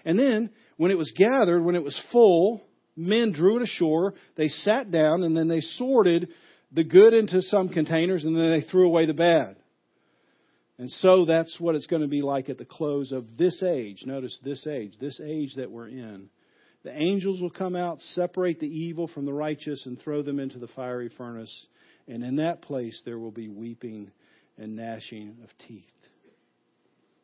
And 0.06 0.20
then, 0.20 0.52
when 0.78 0.92
it 0.92 0.98
was 0.98 1.14
gathered, 1.16 1.64
when 1.64 1.76
it 1.76 1.84
was 1.84 2.00
full, 2.12 2.62
men 2.96 3.32
drew 3.32 3.58
it 3.58 3.64
ashore, 3.64 4.14
they 4.36 4.50
sat 4.50 4.92
down, 4.92 5.24
and 5.24 5.36
then 5.36 5.48
they 5.48 5.62
sorted 5.62 6.30
the 6.72 6.84
good 6.84 7.14
into 7.14 7.42
some 7.42 7.70
containers, 7.70 8.24
and 8.24 8.36
then 8.36 8.52
they 8.52 8.68
threw 8.68 8.88
away 8.88 9.06
the 9.06 9.14
bad. 9.14 9.56
And 10.78 10.90
so 10.90 11.26
that's 11.26 11.60
what 11.60 11.76
it's 11.76 11.86
going 11.86 12.02
to 12.02 12.08
be 12.08 12.22
like 12.22 12.50
at 12.50 12.58
the 12.58 12.66
close 12.66 13.12
of 13.12 13.38
this 13.38 13.62
age. 13.64 14.04
Notice 14.06 14.38
this 14.44 14.66
age, 14.68 14.94
this 15.00 15.22
age 15.24 15.54
that 15.56 15.72
we're 15.72 15.88
in. 15.88 16.30
The 16.84 16.92
angels 16.92 17.40
will 17.40 17.52
come 17.52 17.76
out, 17.76 18.00
separate 18.00 18.60
the 18.60 18.68
evil 18.68 19.08
from 19.08 19.26
the 19.26 19.34
righteous, 19.34 19.86
and 19.86 20.00
throw 20.02 20.22
them 20.22 20.40
into 20.40 20.60
the 20.60 20.68
fiery 20.68 21.10
furnace. 21.16 21.68
And 22.08 22.24
in 22.24 22.38
that 22.38 22.62
place 22.62 23.02
there 23.06 23.20
will 23.20 23.32
be 23.32 23.50
weeping 23.50 24.12
and 24.58 24.76
gnashing 24.76 25.38
of 25.44 25.50
teeth. 25.68 25.84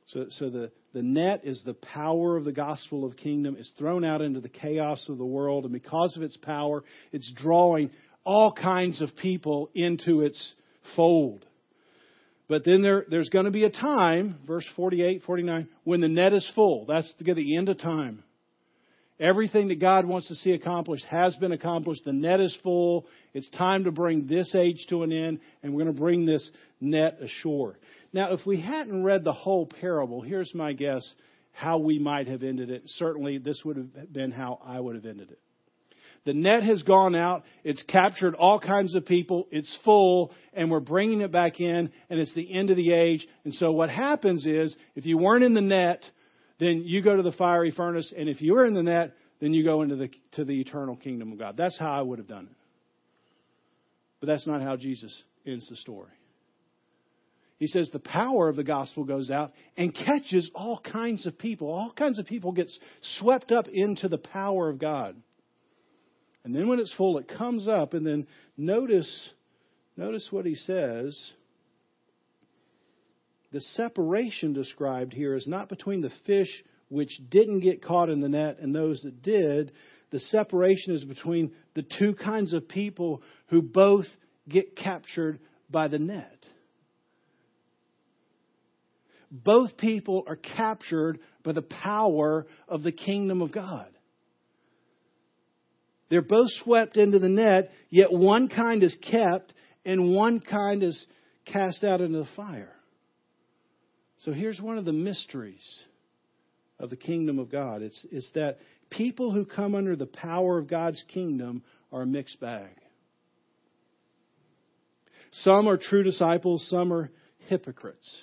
So, 0.08 0.26
so 0.30 0.50
the, 0.50 0.72
the 0.94 1.04
net 1.04 1.42
is 1.44 1.62
the 1.63 1.76
power 1.76 2.36
of 2.36 2.44
the 2.44 2.52
gospel 2.52 3.06
of 3.06 3.15
kingdom. 3.15 3.56
It's 3.60 3.72
thrown 3.78 4.04
out 4.04 4.22
into 4.22 4.39
the 4.39 4.50
chaos 4.50 5.06
of 5.08 5.20
the 5.20 5.26
world, 5.26 5.65
and 5.65 5.74
because 5.74 6.18
of 6.18 6.24
its 6.24 6.36
power, 6.38 6.84
it's 7.12 7.32
drawing 7.36 7.92
all 8.24 8.52
kinds 8.52 9.02
of 9.02 9.15
people 9.15 9.70
into 9.76 10.22
its 10.22 10.56
fold. 10.96 11.46
But 12.48 12.65
then 12.65 12.82
there, 12.82 13.06
there's 13.08 13.30
going 13.30 13.46
to 13.46 13.52
be 13.52 13.65
a 13.65 13.70
time, 13.70 14.39
verse 14.48 14.68
48, 14.76 15.22
49, 15.24 15.68
when 15.84 16.02
the 16.02 16.08
net 16.08 16.34
is 16.34 16.50
full. 16.56 16.86
That's 16.88 17.13
the 17.20 17.58
end 17.58 17.70
of 17.70 17.78
time. 17.78 18.24
Everything 19.19 19.67
that 19.67 19.82
God 19.82 20.05
wants 20.05 20.29
to 20.29 20.36
see 20.36 20.51
accomplished 20.51 21.05
has 21.05 21.36
been 21.36 21.51
accomplished. 21.51 22.05
The 22.05 22.13
net 22.13 22.39
is 22.39 22.58
full. 22.63 23.05
It's 23.34 23.49
time 23.49 23.84
to 23.84 23.91
bring 23.91 24.27
this 24.27 24.55
age 24.55 24.86
to 24.89 25.03
an 25.03 25.12
end, 25.12 25.39
and 25.62 25.73
we're 25.73 25.84
going 25.84 25.93
to 25.93 26.01
bring 26.01 26.25
this 26.25 26.49
net 26.79 27.19
ashore. 27.21 27.77
Now, 28.13 28.32
if 28.34 28.46
we 28.46 28.62
hadn't 28.62 29.04
read 29.04 29.25
the 29.25 29.33
whole 29.33 29.65
parable, 29.65 30.21
here's 30.21 30.56
my 30.56 30.71
guess 30.71 31.04
how 31.52 31.79
we 31.79 32.00
might 32.00 32.27
have 32.27 32.44
ended 32.44 32.69
it. 32.69 32.83
Certainly, 32.85 33.39
this 33.39 33.62
would 33.65 33.75
have 33.75 34.13
been 34.13 34.31
how 34.31 34.60
I 34.65 34.79
would 34.79 34.96
have 34.96 35.06
ended 35.06 35.31
it. 35.31 35.39
The 36.25 36.33
net 36.33 36.63
has 36.63 36.83
gone 36.83 37.15
out. 37.15 37.44
It's 37.63 37.83
captured 37.83 38.35
all 38.35 38.60
kinds 38.60 38.96
of 38.96 39.06
people. 39.06 39.48
It's 39.52 39.77
full, 39.83 40.31
and 40.54 40.71
we're 40.71 40.79
bringing 40.79 41.21
it 41.21 41.31
back 41.31 41.60
in, 41.60 41.91
and 42.10 42.19
it's 42.19 42.33
the 42.33 42.54
end 42.54 42.69
of 42.69 42.77
the 42.77 42.94
age. 42.94 43.27
And 43.44 43.54
so, 43.54 43.71
what 43.71 43.89
happens 43.89 44.46
is, 44.46 44.75
if 44.96 45.06
you 45.06 45.17
weren't 45.17 45.44
in 45.44 45.54
the 45.54 45.62
net, 45.62 46.04
then 46.60 46.83
you 46.85 47.01
go 47.01 47.15
to 47.15 47.23
the 47.23 47.31
fiery 47.31 47.71
furnace, 47.71 48.13
and 48.15 48.29
if 48.29 48.41
you're 48.41 48.65
in 48.65 48.73
the 48.73 48.83
net, 48.83 49.13
then 49.39 49.53
you 49.53 49.63
go 49.63 49.81
into 49.81 49.95
the 49.95 50.10
to 50.33 50.43
the 50.43 50.60
eternal 50.60 50.95
kingdom 50.95 51.31
of 51.31 51.39
God. 51.39 51.55
That's 51.57 51.79
how 51.79 51.91
I 51.91 52.01
would 52.01 52.19
have 52.19 52.27
done 52.27 52.47
it. 52.51 52.57
But 54.19 54.27
that's 54.27 54.45
not 54.45 54.62
how 54.62 54.75
Jesus 54.75 55.23
ends 55.45 55.67
the 55.69 55.77
story. 55.77 56.12
He 57.57 57.67
says 57.67 57.89
the 57.91 57.99
power 57.99 58.47
of 58.47 58.55
the 58.55 58.63
gospel 58.63 59.03
goes 59.03 59.29
out 59.29 59.51
and 59.75 59.93
catches 59.93 60.49
all 60.55 60.79
kinds 60.79 61.25
of 61.25 61.37
people. 61.37 61.69
All 61.69 61.91
kinds 61.91 62.17
of 62.17 62.25
people 62.25 62.53
get 62.53 62.71
swept 63.17 63.51
up 63.51 63.67
into 63.71 64.07
the 64.07 64.17
power 64.17 64.69
of 64.69 64.79
God. 64.79 65.15
And 66.45 66.55
then 66.55 66.69
when 66.69 66.79
it's 66.79 66.93
full, 66.93 67.17
it 67.17 67.27
comes 67.27 67.67
up. 67.67 67.93
And 67.93 68.07
then 68.07 68.27
notice, 68.57 69.29
notice 69.97 70.25
what 70.31 70.45
he 70.45 70.55
says. 70.55 71.21
The 73.52 73.62
separation 73.62 74.54
described 74.54 75.13
here 75.13 75.33
is 75.33 75.47
not 75.47 75.69
between 75.69 76.02
the 76.02 76.12
fish 76.25 76.50
which 76.89 77.19
didn't 77.29 77.62
get 77.62 77.83
caught 77.83 78.10
in 78.10 78.21
the 78.21 78.29
net 78.29 78.60
and 78.60 78.73
those 78.73 79.02
that 79.02 79.21
did. 79.21 79.71
The 80.12 80.19
separation 80.19 80.95
is 80.95 81.04
between 81.04 81.54
the 81.75 81.85
two 81.97 82.15
kinds 82.15 82.54
of 82.54 82.67
people 82.67 83.21
who 83.47 83.62
both 83.62 84.06
get 84.47 84.75
captured 84.75 85.39
by 85.69 85.87
the 85.87 86.00
net. 86.00 86.45
Both 89.31 89.77
people 89.77 90.23
are 90.27 90.35
captured 90.35 91.19
by 91.43 91.52
the 91.52 91.62
power 91.62 92.47
of 92.67 92.81
the 92.81 92.91
kingdom 92.91 93.41
of 93.41 93.52
God. 93.52 93.87
They're 96.10 96.23
both 96.23 96.50
swept 96.63 96.97
into 96.97 97.19
the 97.19 97.29
net, 97.29 97.71
yet 97.91 98.12
one 98.12 98.50
kind 98.50 98.83
is 98.83 98.97
kept 99.00 99.54
and 99.85 100.15
one 100.15 100.39
kind 100.39 100.81
is 100.81 101.06
cast 101.45 101.83
out 101.83 102.02
into 102.02 102.19
the 102.19 102.29
fire. 102.35 102.73
So 104.20 104.34
here's 104.34 104.60
one 104.60 104.78
of 104.78 104.86
the 104.86 104.94
mysteries 104.94 105.84
of 106.80 106.90
the 106.90 106.98
kingdom 106.98 107.40
of 107.40 107.52
God. 107.52 107.82
It's, 107.82 108.06
it's 108.12 108.30
that 108.34 108.60
people 108.90 109.32
who 109.32 109.46
come 109.46 109.76
under 109.76 109.96
the 109.96 110.06
power 110.06 110.58
of 110.58 110.67
God's 110.67 111.04
kingdom 111.08 111.63
are 111.92 112.02
a 112.02 112.06
mixed 112.06 112.40
bag. 112.40 112.72
Some 115.32 115.67
are 115.67 115.78
true 115.78 116.04
disciples, 116.04 116.67
some 116.70 116.92
are 116.92 117.12
hypocrites. 117.48 118.22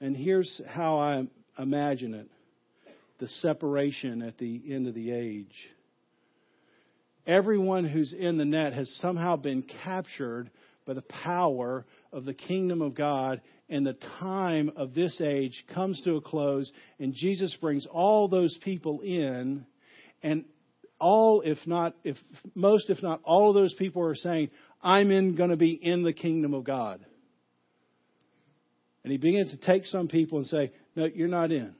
And 0.00 0.16
here's 0.16 0.60
how 0.66 0.98
I 0.98 1.26
imagine 1.58 2.14
it 2.14 2.28
the 3.18 3.28
separation 3.28 4.20
at 4.20 4.36
the 4.36 4.60
end 4.68 4.86
of 4.86 4.94
the 4.94 5.10
age. 5.10 5.54
Everyone 7.26 7.84
who's 7.84 8.12
in 8.12 8.36
the 8.36 8.44
net 8.44 8.74
has 8.74 8.90
somehow 9.00 9.36
been 9.36 9.62
captured 9.62 10.50
by 10.86 10.94
the 10.94 11.02
power 11.02 11.84
of 12.12 12.24
the 12.24 12.34
kingdom 12.34 12.80
of 12.80 12.94
God, 12.94 13.40
and 13.68 13.84
the 13.84 13.96
time 14.20 14.70
of 14.76 14.94
this 14.94 15.20
age 15.20 15.64
comes 15.74 16.00
to 16.02 16.16
a 16.16 16.20
close, 16.20 16.70
and 16.98 17.12
Jesus 17.12 17.54
brings 17.60 17.86
all 17.86 18.28
those 18.28 18.56
people 18.62 19.00
in, 19.00 19.66
and 20.22 20.44
all, 21.00 21.42
if 21.42 21.58
not, 21.66 21.94
if 22.04 22.16
most, 22.54 22.88
if 22.88 23.02
not 23.02 23.20
all 23.24 23.50
of 23.50 23.54
those 23.54 23.74
people 23.74 24.02
are 24.02 24.14
saying, 24.14 24.50
I'm 24.82 25.10
in, 25.10 25.34
going 25.34 25.50
to 25.50 25.56
be 25.56 25.72
in 25.72 26.04
the 26.04 26.12
kingdom 26.12 26.54
of 26.54 26.64
God. 26.64 27.04
And 29.02 29.12
he 29.12 29.18
begins 29.18 29.50
to 29.50 29.56
take 29.56 29.86
some 29.86 30.08
people 30.08 30.38
and 30.38 30.46
say, 30.46 30.72
No, 30.94 31.04
you're 31.04 31.28
not 31.28 31.52
in. 31.52 31.74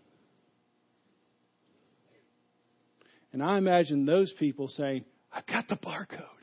And 3.33 3.43
I 3.43 3.59
imagine 3.59 4.07
those 4.07 4.33
people 4.39 4.69
saying, 4.69 5.05
I 5.33 5.41
got 5.51 5.69
the 5.69 5.77
barcode. 5.77 6.36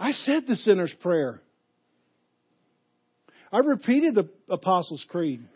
I 0.00 0.12
said 0.12 0.44
the 0.48 0.56
sinner's 0.56 0.94
prayer. 1.00 1.42
I 3.52 3.58
repeated 3.58 4.14
the 4.14 4.30
Apostles' 4.48 5.04
Creed. 5.08 5.46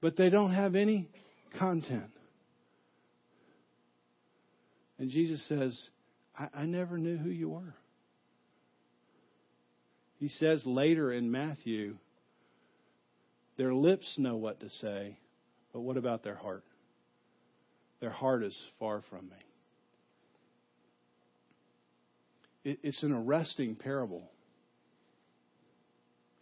But 0.00 0.16
they 0.16 0.28
don't 0.28 0.52
have 0.52 0.74
any 0.74 1.08
content. 1.58 2.10
And 4.98 5.10
Jesus 5.10 5.46
says, 5.48 5.80
I, 6.36 6.48
I 6.52 6.66
never 6.66 6.98
knew 6.98 7.16
who 7.16 7.30
you 7.30 7.50
were. 7.50 7.74
He 10.18 10.28
says 10.28 10.62
later 10.66 11.12
in 11.12 11.30
Matthew, 11.30 11.96
their 13.56 13.72
lips 13.72 14.16
know 14.18 14.36
what 14.36 14.58
to 14.60 14.68
say, 14.68 15.16
but 15.72 15.80
what 15.80 15.96
about 15.96 16.24
their 16.24 16.34
heart? 16.34 16.64
Their 18.00 18.10
heart 18.10 18.42
is 18.42 18.60
far 18.80 19.02
from 19.10 19.26
me. 19.26 19.36
It, 22.57 22.57
it's 22.82 23.02
an 23.02 23.12
arresting 23.12 23.76
parable. 23.76 24.30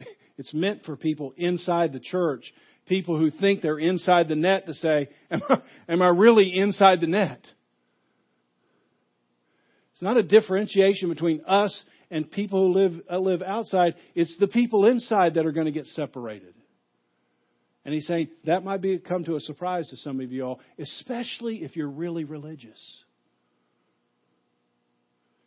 It's 0.39 0.53
meant 0.53 0.85
for 0.85 0.97
people 0.97 1.33
inside 1.39 1.95
the 1.95 2.01
church, 2.01 2.53
people 2.87 3.19
who 3.19 3.31
think 3.31 3.63
they're 3.63 3.79
inside 3.79 4.29
the 4.29 4.37
net 4.37 4.67
to 4.67 4.75
say, 4.75 5.09
Am 5.31 5.41
I, 5.49 5.63
am 5.89 6.03
I 6.03 6.09
really 6.09 6.55
inside 6.55 7.01
the 7.01 7.07
net? 7.07 7.41
It's 9.93 10.03
not 10.03 10.19
a 10.19 10.23
differentiation 10.23 11.09
between 11.09 11.43
us 11.47 11.85
and 12.11 12.31
people 12.31 12.67
who 12.67 12.79
live, 12.79 12.93
uh, 13.11 13.19
live 13.19 13.41
outside. 13.41 13.95
It's 14.15 14.37
the 14.39 14.47
people 14.47 14.85
inside 14.85 15.35
that 15.35 15.47
are 15.47 15.53
going 15.53 15.67
to 15.67 15.73
get 15.73 15.87
separated. 15.87 16.55
And 17.87 17.95
he's 17.95 18.07
saying 18.07 18.29
that 18.45 18.65
might 18.65 18.83
be 18.83 18.99
come 18.99 19.25
to 19.25 19.37
a 19.37 19.41
surprise 19.41 19.89
to 19.89 19.97
some 19.97 20.21
of 20.21 20.31
you 20.31 20.45
all, 20.45 20.61
especially 20.79 21.63
if 21.63 21.77
you're 21.77 21.89
really 21.89 22.25
religious. 22.25 22.79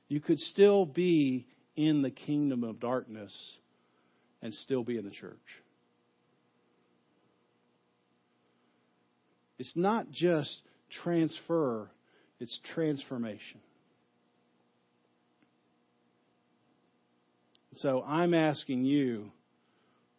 You 0.10 0.20
could 0.20 0.40
still 0.40 0.86
be 0.86 1.46
in 1.76 2.02
the 2.02 2.10
kingdom 2.10 2.64
of 2.64 2.80
darkness 2.80 3.34
and 4.42 4.54
still 4.54 4.84
be 4.84 4.98
in 4.98 5.06
the 5.06 5.12
church. 5.12 5.38
It's 9.60 9.74
not 9.76 10.10
just 10.10 10.62
transfer, 11.04 11.92
it's 12.40 12.60
transformation. 12.74 13.60
So 17.76 18.04
I'm 18.06 18.34
asking 18.34 18.86
you 18.86 19.32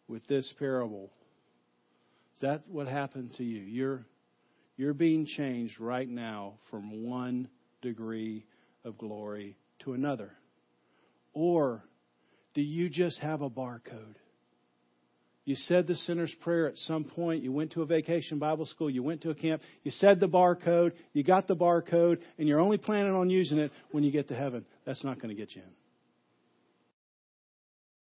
with 0.07 0.25
this 0.27 0.51
parable, 0.57 1.11
is 2.35 2.41
that 2.41 2.63
what 2.67 2.87
happened 2.87 3.33
to 3.37 3.43
you? 3.43 3.61
You're, 3.61 4.05
you're 4.77 4.93
being 4.93 5.25
changed 5.25 5.79
right 5.79 6.07
now 6.07 6.53
from 6.69 7.03
one 7.03 7.49
degree 7.81 8.45
of 8.85 8.97
glory 8.97 9.57
to 9.85 9.93
another. 9.93 10.31
Or 11.33 11.83
do 12.53 12.61
you 12.61 12.89
just 12.89 13.19
have 13.19 13.41
a 13.41 13.49
barcode? 13.49 14.15
You 15.43 15.55
said 15.55 15.87
the 15.87 15.95
sinner's 15.95 16.33
prayer 16.41 16.67
at 16.67 16.77
some 16.77 17.03
point. 17.03 17.43
You 17.43 17.51
went 17.51 17.71
to 17.71 17.81
a 17.81 17.85
vacation 17.85 18.37
Bible 18.37 18.67
school. 18.67 18.89
You 18.89 19.01
went 19.01 19.21
to 19.21 19.31
a 19.31 19.35
camp. 19.35 19.61
You 19.83 19.91
said 19.91 20.19
the 20.19 20.27
barcode. 20.27 20.91
You 21.13 21.23
got 21.23 21.47
the 21.47 21.55
barcode, 21.55 22.19
and 22.37 22.47
you're 22.47 22.59
only 22.59 22.77
planning 22.77 23.15
on 23.15 23.29
using 23.29 23.57
it 23.57 23.71
when 23.91 24.03
you 24.03 24.11
get 24.11 24.27
to 24.27 24.35
heaven. 24.35 24.65
That's 24.85 25.03
not 25.03 25.17
going 25.17 25.29
to 25.29 25.35
get 25.35 25.55
you 25.55 25.63
in. 25.63 25.80